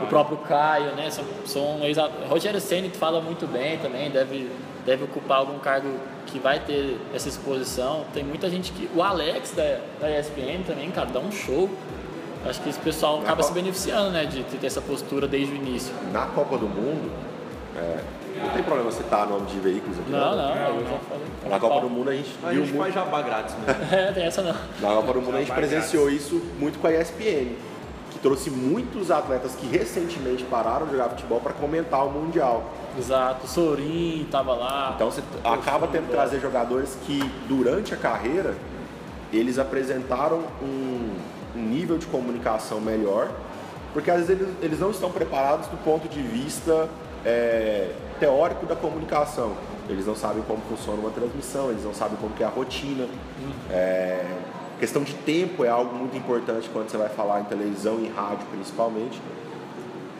o 0.00 0.06
próprio 0.08 0.36
Caio, 0.38 0.96
né? 0.96 1.08
São, 1.10 1.24
são 1.46 1.78
ex 1.84 1.96
Rogério 2.28 2.60
Ceni 2.60 2.90
fala 2.90 3.20
muito 3.20 3.46
bem 3.46 3.78
também, 3.78 4.10
deve, 4.10 4.50
deve 4.84 5.04
ocupar 5.04 5.38
algum 5.38 5.60
cargo 5.60 5.88
que 6.26 6.40
vai 6.40 6.58
ter 6.58 6.98
essa 7.14 7.28
exposição. 7.28 8.04
Tem 8.12 8.24
muita 8.24 8.50
gente 8.50 8.72
que. 8.72 8.90
O 8.96 9.00
Alex 9.00 9.52
da, 9.52 9.78
da 10.00 10.18
ESPN 10.18 10.64
também, 10.66 10.90
cara, 10.90 11.06
dá 11.06 11.20
um 11.20 11.30
show. 11.30 11.70
Acho 12.44 12.60
que 12.62 12.68
esse 12.68 12.80
pessoal 12.80 13.20
acaba 13.20 13.44
se 13.44 13.52
beneficiando, 13.52 14.10
né, 14.10 14.26
de 14.26 14.42
ter 14.42 14.66
essa 14.66 14.80
postura 14.80 15.28
desde 15.28 15.54
o 15.54 15.56
início. 15.56 15.94
Na 16.12 16.26
Copa 16.26 16.58
do 16.58 16.66
Mundo, 16.66 17.12
é, 17.76 18.00
não 18.42 18.50
tem 18.50 18.62
problema 18.64 18.90
citar 18.90 19.28
nome 19.28 19.46
de 19.46 19.60
veículos 19.60 20.00
aqui. 20.00 20.10
Não, 20.10 20.36
né? 20.36 20.66
não, 20.68 20.80
eu 20.80 20.82
já 20.82 20.98
falei. 20.98 21.24
Na 21.48 21.60
Copa 21.60 21.80
do 21.80 21.88
Mundo 21.88 22.10
a 22.10 22.14
gente 22.14 22.30
A 22.42 22.50
viu 22.50 22.64
gente 22.64 22.74
muito. 22.74 22.92
faz 22.92 22.94
jabá 22.94 23.22
grátis 23.22 23.54
mesmo. 23.64 23.82
É, 23.96 24.12
tem 24.12 24.24
essa 24.24 24.42
não. 24.42 24.54
Na 24.80 24.96
Copa 24.96 25.12
do 25.12 25.22
Mundo 25.22 25.36
a 25.36 25.38
gente 25.38 25.52
presenciou 25.52 26.10
isso 26.10 26.42
muito 26.58 26.78
com 26.80 26.86
a 26.88 26.92
ESPN, 26.92 27.52
trouxe 28.24 28.48
muitos 28.50 29.10
atletas 29.10 29.54
que 29.54 29.66
recentemente 29.66 30.44
pararam 30.44 30.86
de 30.86 30.92
jogar 30.92 31.10
futebol 31.10 31.40
para 31.40 31.52
comentar 31.52 32.06
o 32.06 32.10
Mundial. 32.10 32.64
Exato. 32.98 33.44
O 33.44 33.48
Sorin 33.48 34.26
tava 34.30 34.54
lá. 34.54 34.92
Então 34.96 35.10
você 35.10 35.22
acaba 35.44 35.86
tendo 35.86 36.06
que 36.06 36.12
trazer 36.12 36.40
jogadores 36.40 36.96
que 37.04 37.18
durante 37.46 37.92
a 37.92 37.98
carreira 37.98 38.54
eles 39.30 39.58
apresentaram 39.58 40.40
um, 40.62 41.10
um 41.54 41.62
nível 41.62 41.98
de 41.98 42.06
comunicação 42.06 42.80
melhor, 42.80 43.30
porque 43.92 44.10
às 44.10 44.26
vezes 44.26 44.40
eles, 44.40 44.54
eles 44.62 44.80
não 44.80 44.90
estão 44.90 45.10
preparados 45.10 45.68
do 45.68 45.76
ponto 45.84 46.08
de 46.08 46.22
vista 46.22 46.88
é, 47.26 47.90
teórico 48.18 48.64
da 48.64 48.74
comunicação. 48.74 49.52
Eles 49.86 50.06
não 50.06 50.16
sabem 50.16 50.42
como 50.44 50.62
funciona 50.62 50.98
uma 50.98 51.10
transmissão, 51.10 51.68
eles 51.68 51.84
não 51.84 51.92
sabem 51.92 52.16
como 52.16 52.32
é 52.40 52.44
a 52.44 52.48
rotina. 52.48 53.06
É, 53.70 54.24
questão 54.78 55.02
de 55.02 55.14
tempo 55.14 55.64
é 55.64 55.68
algo 55.68 55.94
muito 55.94 56.16
importante 56.16 56.68
quando 56.72 56.88
você 56.90 56.96
vai 56.96 57.08
falar 57.08 57.40
em 57.40 57.44
televisão 57.44 58.00
e 58.00 58.08
rádio 58.08 58.46
principalmente. 58.50 59.20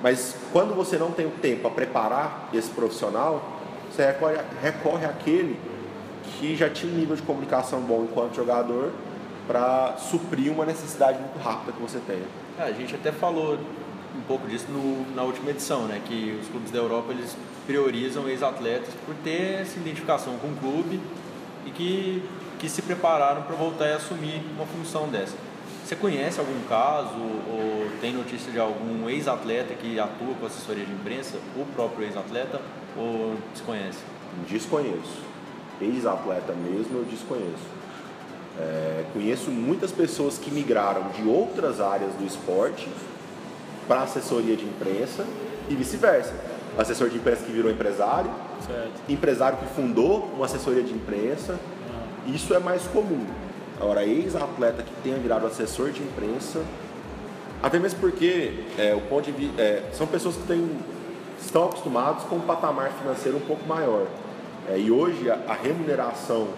Mas 0.03 0.37
quando 0.53 0.75
você 0.75 0.97
não 0.99 1.11
tem 1.11 1.27
o 1.27 1.31
tempo 1.31 1.63
para 1.63 1.71
preparar 1.71 2.49
esse 2.53 2.71
profissional, 2.71 3.43
você 3.91 4.05
recorre, 4.07 4.37
recorre 4.63 5.07
àquele 5.07 5.59
que 6.39 6.55
já 6.57 6.69
tinha 6.69 6.93
um 6.93 6.97
nível 6.97 7.17
de 7.17 7.23
comunicação 7.23 7.81
bom 7.81 8.05
enquanto 8.11 8.35
jogador 8.35 8.91
para 9.47 9.97
suprir 9.99 10.51
uma 10.53 10.65
necessidade 10.65 11.19
muito 11.19 11.39
rápida 11.43 11.73
que 11.73 11.81
você 11.83 11.99
tenha. 12.07 12.25
É, 12.59 12.63
a 12.65 12.73
gente 12.73 12.95
até 12.95 13.13
falou 13.13 13.59
um 14.17 14.21
pouco 14.27 14.47
disso 14.47 14.67
no- 14.71 15.05
na 15.15 15.23
última 15.23 15.51
edição, 15.51 15.83
né? 15.83 16.01
Que 16.07 16.39
os 16.41 16.49
clubes 16.49 16.71
da 16.71 16.79
Europa 16.79 17.13
eles 17.13 17.37
priorizam 17.67 18.29
ex-atletas 18.29 18.95
por 19.05 19.15
ter 19.25 19.61
essa 19.63 19.77
identificação 19.79 20.35
com 20.39 20.49
o 20.49 20.57
clube 20.57 21.01
e 21.67 21.71
que, 21.71 22.23
que 22.59 22.69
se 22.69 22.83
prepararam 22.83 23.43
para 23.43 23.55
voltar 23.57 23.89
e 23.89 23.93
assumir 23.93 24.43
uma 24.57 24.67
função 24.67 25.09
dessa. 25.09 25.37
Você 25.85 25.97
conhece 25.97 26.41
algum 26.41 26.61
caso 26.67 27.15
ou 27.15 27.87
tem 28.01 28.13
notícia 28.15 28.51
de 28.51 28.59
algum 28.59 29.09
ex-atleta 29.09 29.75
que 29.75 30.01
atua 30.01 30.35
com 30.41 30.47
assessoria 30.47 30.85
de 30.85 30.93
imprensa, 30.93 31.37
o 31.57 31.65
próprio 31.75 32.07
ex-atleta, 32.07 32.61
ou 32.97 33.35
desconhece? 33.53 33.99
Desconheço. 34.49 35.23
Ex-atleta 35.81 36.55
mesmo, 36.55 36.99
eu 36.99 37.05
desconheço. 37.05 37.75
É, 38.59 39.05
conheço 39.13 39.51
muitas 39.51 39.91
pessoas 39.91 40.39
que 40.39 40.51
migraram 40.51 41.09
de 41.09 41.29
outras 41.29 41.81
áreas 41.81 42.15
do 42.15 42.25
esporte 42.25 42.89
para 43.87 44.03
assessoria 44.03 44.57
de 44.57 44.65
imprensa 44.65 45.27
e 45.69 45.75
vice-versa. 45.75 46.33
Assessor 46.79 47.09
de 47.09 47.17
imprensa 47.17 47.45
que 47.45 47.53
virou 47.53 47.71
empresário, 47.71 48.31
Certo. 48.67 48.93
empresário 49.09 49.59
que 49.59 49.67
fundou 49.75 50.31
uma 50.35 50.47
assessoria 50.47 50.83
de 50.83 50.93
imprensa, 50.93 51.59
isso 52.27 52.55
é 52.55 52.59
mais 52.59 52.83
comum. 52.85 53.27
Agora, 53.81 54.05
ex-atleta 54.05 54.83
que 54.83 54.93
tenha 55.03 55.17
virado 55.17 55.47
assessor 55.47 55.91
de 55.91 56.03
imprensa, 56.03 56.63
até 57.63 57.79
mesmo 57.79 57.99
porque 57.99 58.65
é, 58.79 58.95
o 58.95 59.01
ponto 59.01 59.31
de 59.33 59.51
é, 59.59 59.83
são 59.93 60.07
pessoas 60.07 60.37
que 60.37 60.43
têm, 60.43 60.69
estão 61.41 61.65
acostumados 61.65 62.25
com 62.25 62.37
um 62.37 62.41
patamar 62.41 62.91
financeiro 62.93 63.39
um 63.39 63.41
pouco 63.41 63.67
maior. 63.67 64.07
É, 64.69 64.79
e 64.79 64.91
hoje 64.91 65.31
a, 65.31 65.39
a 65.49 65.55
remuneração 65.55 66.49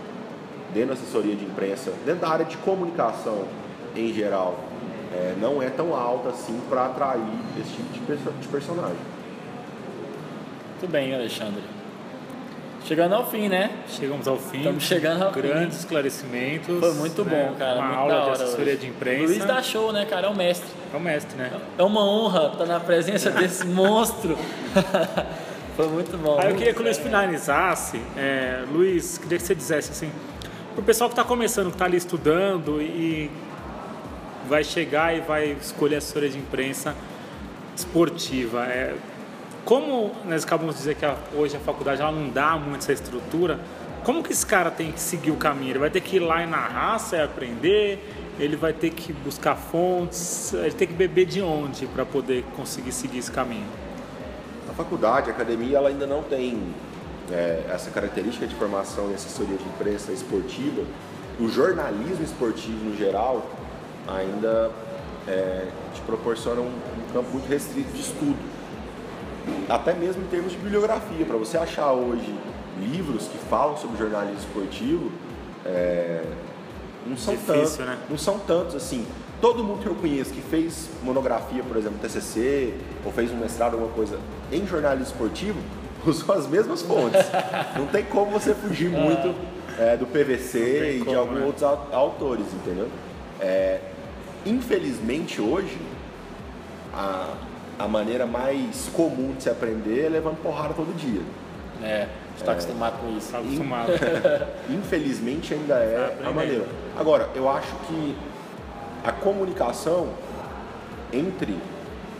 dentro 0.74 0.88
da 0.88 0.94
assessoria 0.94 1.35
de 1.35 1.44
imprensa, 1.44 1.92
dentro 2.05 2.20
da 2.20 2.29
área 2.29 2.44
de 2.44 2.57
comunicação 2.59 3.44
em 3.94 4.12
geral, 4.12 4.59
é, 5.12 5.35
não 5.40 5.62
é 5.62 5.70
tão 5.70 5.94
alta 5.94 6.29
assim 6.29 6.61
para 6.68 6.87
atrair 6.87 7.22
esse 7.59 7.70
tipo 7.92 8.12
de, 8.12 8.40
de 8.40 8.48
personagem. 8.48 8.96
Muito 10.79 10.92
bem, 10.92 11.14
Alexandre. 11.14 11.62
Chegando 12.87 13.16
ao 13.16 13.29
fim, 13.29 13.49
né? 13.49 13.70
Chegamos 13.88 14.29
ao 14.29 14.37
fim. 14.37 14.59
Estamos 14.59 14.85
chegando 14.85 15.25
ao 15.25 15.33
fim. 15.33 15.40
Grandes 15.40 15.79
esclarecimentos. 15.79 16.79
Foi 16.79 16.94
muito 16.94 17.25
né? 17.25 17.31
bom, 17.49 17.57
cara. 17.57 17.81
Uma 17.81 17.87
muito 17.87 17.99
aula 17.99 18.12
da 18.12 18.20
de 18.20 18.31
hora 18.31 18.44
assessoria 18.44 18.75
hoje. 18.75 18.77
de 18.83 18.87
imprensa. 18.87 19.25
Luiz 19.25 19.44
dá 19.44 19.61
show, 19.61 19.92
né, 19.92 20.05
cara? 20.05 20.29
É 20.29 20.31
o 20.31 20.37
mestre. 20.37 20.68
É 20.94 20.96
o 20.96 21.01
mestre, 21.01 21.37
né? 21.37 21.51
É 21.77 21.83
uma 21.83 22.09
honra 22.09 22.53
estar 22.53 22.64
na 22.64 22.79
presença 22.79 23.29
desse 23.33 23.66
monstro. 23.66 24.38
Foi 25.75 25.88
muito 25.88 26.16
bom. 26.16 26.38
Aí 26.38 26.51
eu 26.51 26.57
queria 26.57 26.72
que 26.72 26.81
o 26.81 26.85
Luiz 26.85 26.96
finalizasse. 26.96 28.01
É, 28.16 28.62
Luiz, 28.70 29.18
queria 29.18 29.38
que 29.38 29.44
você 29.44 29.55
dissesse 29.57 29.90
assim, 29.90 30.12
pro 30.75 30.85
pessoal 30.85 31.11
que 31.11 31.14
está 31.14 31.25
começando, 31.25 31.66
que 31.66 31.72
está 31.72 31.87
ali 31.87 31.96
estudando 31.96 32.81
e 32.81 33.29
vai 34.49 34.62
chegar 34.62 35.12
e 35.12 35.20
vai 35.22 35.57
escolher 35.61 35.96
a 35.96 35.99
assessoria 35.99 36.29
de 36.29 36.38
imprensa 36.38 36.94
esportiva. 37.75 38.64
É, 38.66 38.94
como 39.66 40.12
nós 40.24 40.44
acabamos 40.44 40.76
de 40.76 40.79
dizer 40.79 40.94
que 40.94 41.05
a- 41.05 41.16
hoje 41.35 41.57
a 41.57 41.61
faculdade 41.61 42.00
ela 42.00 42.12
não 42.12 42.29
dá 42.31 42.57
muito 42.57 42.79
essa 42.83 42.92
estrutura, 42.92 43.59
como 44.05 44.22
que 44.22 44.33
esse 44.33 44.46
cara 44.46 44.70
tem 44.70 44.92
que 44.92 45.00
seguir 45.00 45.33
o 45.33 45.37
caminho? 45.37 45.72
Ele 45.72 45.81
vai 45.81 45.90
ter 45.90 46.00
que 46.00 46.16
ir 46.16 46.20
lá 46.20 46.40
e 46.40 46.46
narrar, 46.46 47.00
e 47.12 47.16
aprender, 47.20 47.98
ele 48.38 48.55
vai 48.55 48.72
ter 48.72 48.90
que 48.90 49.12
buscar 49.12 49.57
fontes, 49.57 50.52
ele 50.55 50.70
tem 50.70 50.87
que 50.87 50.94
beber 50.94 51.26
de 51.26 51.42
onde 51.42 51.87
para 51.88 52.05
poder 52.07 52.44
conseguir 52.55 52.92
seguir 52.92 53.18
esse 53.18 53.33
caminho? 53.33 53.66
A 54.70 54.72
faculdade, 54.72 55.31
a 55.31 55.33
academia, 55.33 55.79
ela 55.79 55.88
ainda 55.88 56.07
não 56.07 56.22
tem 56.22 56.62
é, 57.33 57.64
essa 57.68 57.90
característica 57.90 58.46
de 58.46 58.55
formação 58.55 59.11
em 59.11 59.14
assessoria 59.14 59.57
de 59.57 59.64
imprensa 59.64 60.12
esportiva. 60.12 60.83
O 61.40 61.48
jornalismo 61.48 62.22
esportivo, 62.22 62.85
no 62.85 62.96
geral, 62.96 63.44
ainda 64.07 64.70
é, 65.26 65.66
te 65.92 66.00
proporciona 66.02 66.61
um, 66.61 66.66
um 66.66 67.12
campo 67.12 67.31
muito 67.33 67.48
restrito 67.48 67.90
de 67.92 68.00
estudo. 68.00 68.56
Até 69.69 69.93
mesmo 69.95 70.23
em 70.23 70.27
termos 70.27 70.53
de 70.53 70.59
bibliografia. 70.59 71.25
Para 71.27 71.37
você 71.37 71.57
achar 71.59 71.93
hoje 71.93 72.35
livros 72.81 73.27
que 73.29 73.39
falam 73.51 73.77
sobre 73.77 73.97
jornalismo 73.99 74.39
esportivo, 74.39 75.11
é, 75.65 76.23
não 77.07 77.17
são 77.17 77.35
Difícil, 77.35 77.55
tantos. 77.57 77.79
né? 77.79 77.99
Não 78.11 78.19
são 78.19 78.39
tantos 78.39 78.75
assim. 78.75 79.07
Todo 79.41 79.63
mundo 79.63 79.81
que 79.83 79.87
eu 79.87 79.95
conheço 79.95 80.31
que 80.33 80.41
fez 80.41 80.89
monografia, 81.03 81.63
por 81.63 81.77
exemplo, 81.77 81.99
TCC, 82.01 82.75
ou 83.05 83.13
fez 83.13 83.31
um 83.31 83.37
mestrado, 83.37 83.75
alguma 83.75 83.93
coisa 83.93 84.19
em 84.51 84.67
jornalismo 84.67 85.13
esportivo, 85.13 85.59
usou 86.07 86.35
as 86.35 86.47
mesmas 86.47 86.83
fontes. 86.83 87.21
Não 87.77 87.87
tem 87.87 88.05
como 88.05 88.31
você 88.31 88.55
fugir 88.55 88.89
muito 88.89 89.35
é, 89.79 89.97
do 89.97 90.07
PVC 90.07 90.97
e 90.97 90.99
de 91.01 91.05
como, 91.05 91.19
alguns 91.19 91.39
né? 91.39 91.45
outros 91.45 91.63
au- 91.63 91.89
autores, 91.93 92.47
entendeu? 92.55 92.89
É, 93.41 93.81
infelizmente 94.47 95.41
hoje, 95.41 95.77
a, 96.95 97.35
a 97.79 97.87
maneira 97.87 98.27
mais 98.27 98.89
comum 98.93 99.35
de 99.35 99.45
se 99.45 99.51
aprender 99.51 100.07
é 100.07 100.09
levando 100.09 100.41
porrada 100.43 100.75
todo 100.75 100.97
dia. 100.97 101.21
É, 101.83 102.03
a 102.03 102.31
gente 102.31 102.45
tá 102.45 102.53
acostumado 102.53 103.01
com 103.01 103.09
isso. 103.17 103.27
Está 103.27 103.39
acostumado. 103.39 103.93
Infelizmente 104.71 105.55
ainda 105.55 105.75
é 105.75 106.19
a 106.25 106.31
maneira. 106.31 106.65
Agora, 106.99 107.29
eu 107.35 107.49
acho 107.49 107.75
que 107.87 108.17
a 109.05 109.12
comunicação 109.12 110.09
entre 111.12 111.57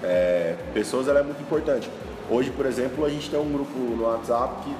é, 0.03 0.57
pessoas 0.75 1.09
ela 1.09 1.21
é 1.21 1.23
muito 1.23 1.41
importante. 1.41 1.91
Hoje, 2.31 2.51
por 2.51 2.67
exemplo, 2.67 3.05
a 3.05 3.09
gente 3.09 3.31
tem 3.31 3.39
um 3.39 3.51
grupo 3.51 3.79
no 3.79 4.05
WhatsApp 4.05 4.63
que 4.65 4.75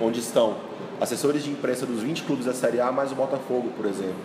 onde 0.00 0.20
estão 0.20 0.56
assessores 1.00 1.44
de 1.44 1.50
imprensa 1.50 1.84
dos 1.84 2.02
20 2.02 2.22
clubes 2.22 2.46
da 2.46 2.54
Série 2.54 2.80
A 2.80 2.90
mais 2.90 3.12
o 3.12 3.14
Botafogo, 3.14 3.70
por 3.76 3.86
exemplo. 3.86 4.16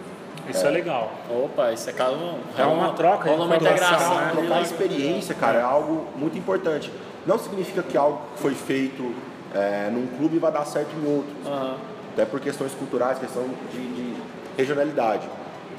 Isso 0.49 0.65
é, 0.65 0.69
legal. 0.69 1.11
Opa, 1.29 1.71
isso 1.71 1.89
é 1.89 1.93
caso 1.93 2.17
É 2.57 2.65
uma 2.65 2.91
troca, 2.93 3.29
rola 3.29 3.45
uma 3.45 3.55
integração. 3.55 4.15
né? 4.15 4.31
Trocar 4.31 4.55
né? 4.55 4.61
experiência, 4.61 5.35
cara, 5.35 5.59
é 5.59 5.63
algo 5.63 6.07
muito 6.15 6.37
importante. 6.37 6.91
Não 7.25 7.39
significa 7.39 7.81
que 7.81 7.97
algo 7.97 8.19
que 8.35 8.41
foi 8.41 8.53
feito 8.53 9.13
é, 9.53 9.89
num 9.91 10.07
clube 10.17 10.39
vai 10.39 10.51
dar 10.51 10.65
certo 10.65 10.89
em 10.95 11.15
outro. 11.15 11.31
Aham. 11.45 11.75
Até 12.13 12.25
por 12.25 12.39
questões 12.39 12.73
culturais, 12.73 13.17
questão 13.17 13.43
de, 13.71 13.77
de 13.77 14.15
regionalidade. 14.57 15.27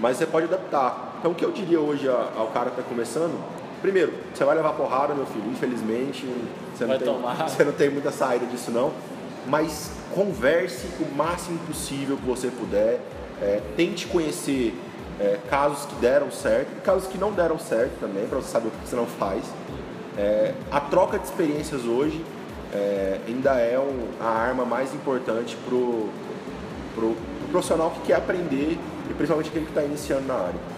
Mas 0.01 0.17
você 0.17 0.27
pode 0.27 0.47
adaptar. 0.47 1.15
Então, 1.19 1.31
o 1.31 1.35
que 1.35 1.45
eu 1.45 1.53
diria 1.53 1.81
hoje 1.81 2.09
ao 2.09 2.49
cara 2.49 2.71
que 2.71 2.81
está 2.81 2.83
começando? 2.83 3.39
Primeiro, 3.81 4.15
você 4.33 4.45
vai 4.45 4.57
levar 4.57 4.73
porrada, 4.73 5.15
meu 5.15 5.27
filho. 5.27 5.45
Infelizmente, 5.51 6.27
você 6.75 6.85
não, 6.85 6.89
Vai 6.89 6.99
tem, 6.99 7.07
tomar. 7.07 7.37
você 7.49 7.63
não 7.65 7.73
tem 7.73 7.91
muita 7.91 8.11
saída 8.11 8.47
disso, 8.47 8.71
não. 8.71 8.93
Mas 9.47 9.91
converse 10.15 10.87
o 11.01 11.15
máximo 11.15 11.59
possível 11.67 12.17
que 12.17 12.25
você 12.25 12.49
puder. 12.49 13.01
É, 13.43 13.61
tente 13.77 14.07
conhecer 14.07 14.75
é, 15.21 15.39
casos 15.51 15.87
que 15.87 15.95
deram 15.97 16.31
certo 16.31 16.69
e 16.77 16.81
casos 16.81 17.07
que 17.09 17.19
não 17.19 17.33
deram 17.33 17.59
certo 17.59 17.93
também, 18.01 18.27
para 18.27 18.39
você 18.41 18.49
saber 18.49 18.69
o 18.69 18.71
que 18.71 18.89
você 18.89 18.97
não 18.97 19.07
faz. 19.07 19.45
É, 20.17 20.53
a 20.71 20.81
troca 20.81 21.19
de 21.19 21.25
experiências 21.25 21.85
hoje 21.85 22.25
é, 22.73 23.19
ainda 23.27 23.59
é 23.59 23.79
um- 23.79 24.09
a 24.21 24.29
arma 24.29 24.65
mais 24.65 24.93
importante 24.95 25.57
pro, 25.65 26.09
pro, 26.95 27.11
pro 27.15 27.49
profissional 27.51 27.91
que 27.91 28.01
quer 28.09 28.15
aprender 28.17 28.79
e 29.11 29.15
principalmente 29.15 29.49
aquele 29.51 29.65
que 29.67 29.71
está 29.73 29.83
iniciando 29.83 30.27
na 30.27 30.35
área. 30.35 30.75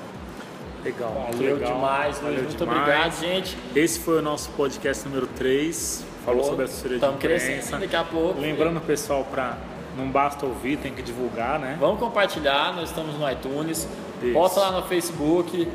Legal, 0.84 1.28
Valeu 1.32 1.54
legal. 1.56 1.74
demais, 1.74 2.20
Luiz. 2.22 2.42
Muito 2.42 2.56
demais. 2.58 2.78
obrigado, 2.80 3.20
gente. 3.20 3.56
Esse 3.74 3.98
foi 4.00 4.18
o 4.18 4.22
nosso 4.22 4.50
podcast 4.50 5.06
número 5.08 5.26
3. 5.28 6.04
Falou 6.24 6.42
Pô, 6.42 6.46
sobre 6.48 6.62
a 6.62 6.64
assessoria 6.66 6.98
de 6.98 7.04
imprensa. 7.06 7.46
crescendo 7.46 7.80
daqui 7.80 7.96
a 7.96 8.04
pouco. 8.04 8.40
Lembrando 8.40 8.76
o 8.76 8.80
pessoal 8.80 9.24
para 9.30 9.56
não 9.96 10.08
basta 10.08 10.44
ouvir, 10.44 10.76
tem 10.76 10.92
que 10.92 11.02
divulgar, 11.02 11.58
né? 11.58 11.76
Vamos 11.80 11.98
compartilhar, 11.98 12.74
nós 12.74 12.90
estamos 12.90 13.18
no 13.18 13.30
iTunes. 13.30 13.88
Isso. 14.22 14.32
Posta 14.32 14.60
lá 14.60 14.72
no 14.72 14.82
Facebook, 14.82 15.68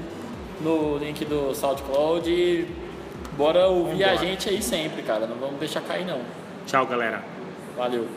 no 0.62 0.98
link 0.98 1.26
do 1.26 1.54
SoundCloud 1.56 2.30
e 2.30 2.68
bora 3.38 3.68
ouvir 3.68 4.04
Vambora. 4.04 4.12
a 4.12 4.16
gente 4.16 4.50
aí 4.50 4.62
sempre, 4.62 5.02
cara. 5.02 5.26
Não 5.26 5.36
vamos 5.36 5.60
deixar 5.60 5.82
cair 5.82 6.06
não. 6.06 6.22
Tchau, 6.66 6.86
galera. 6.86 7.24
Valeu. 7.76 8.08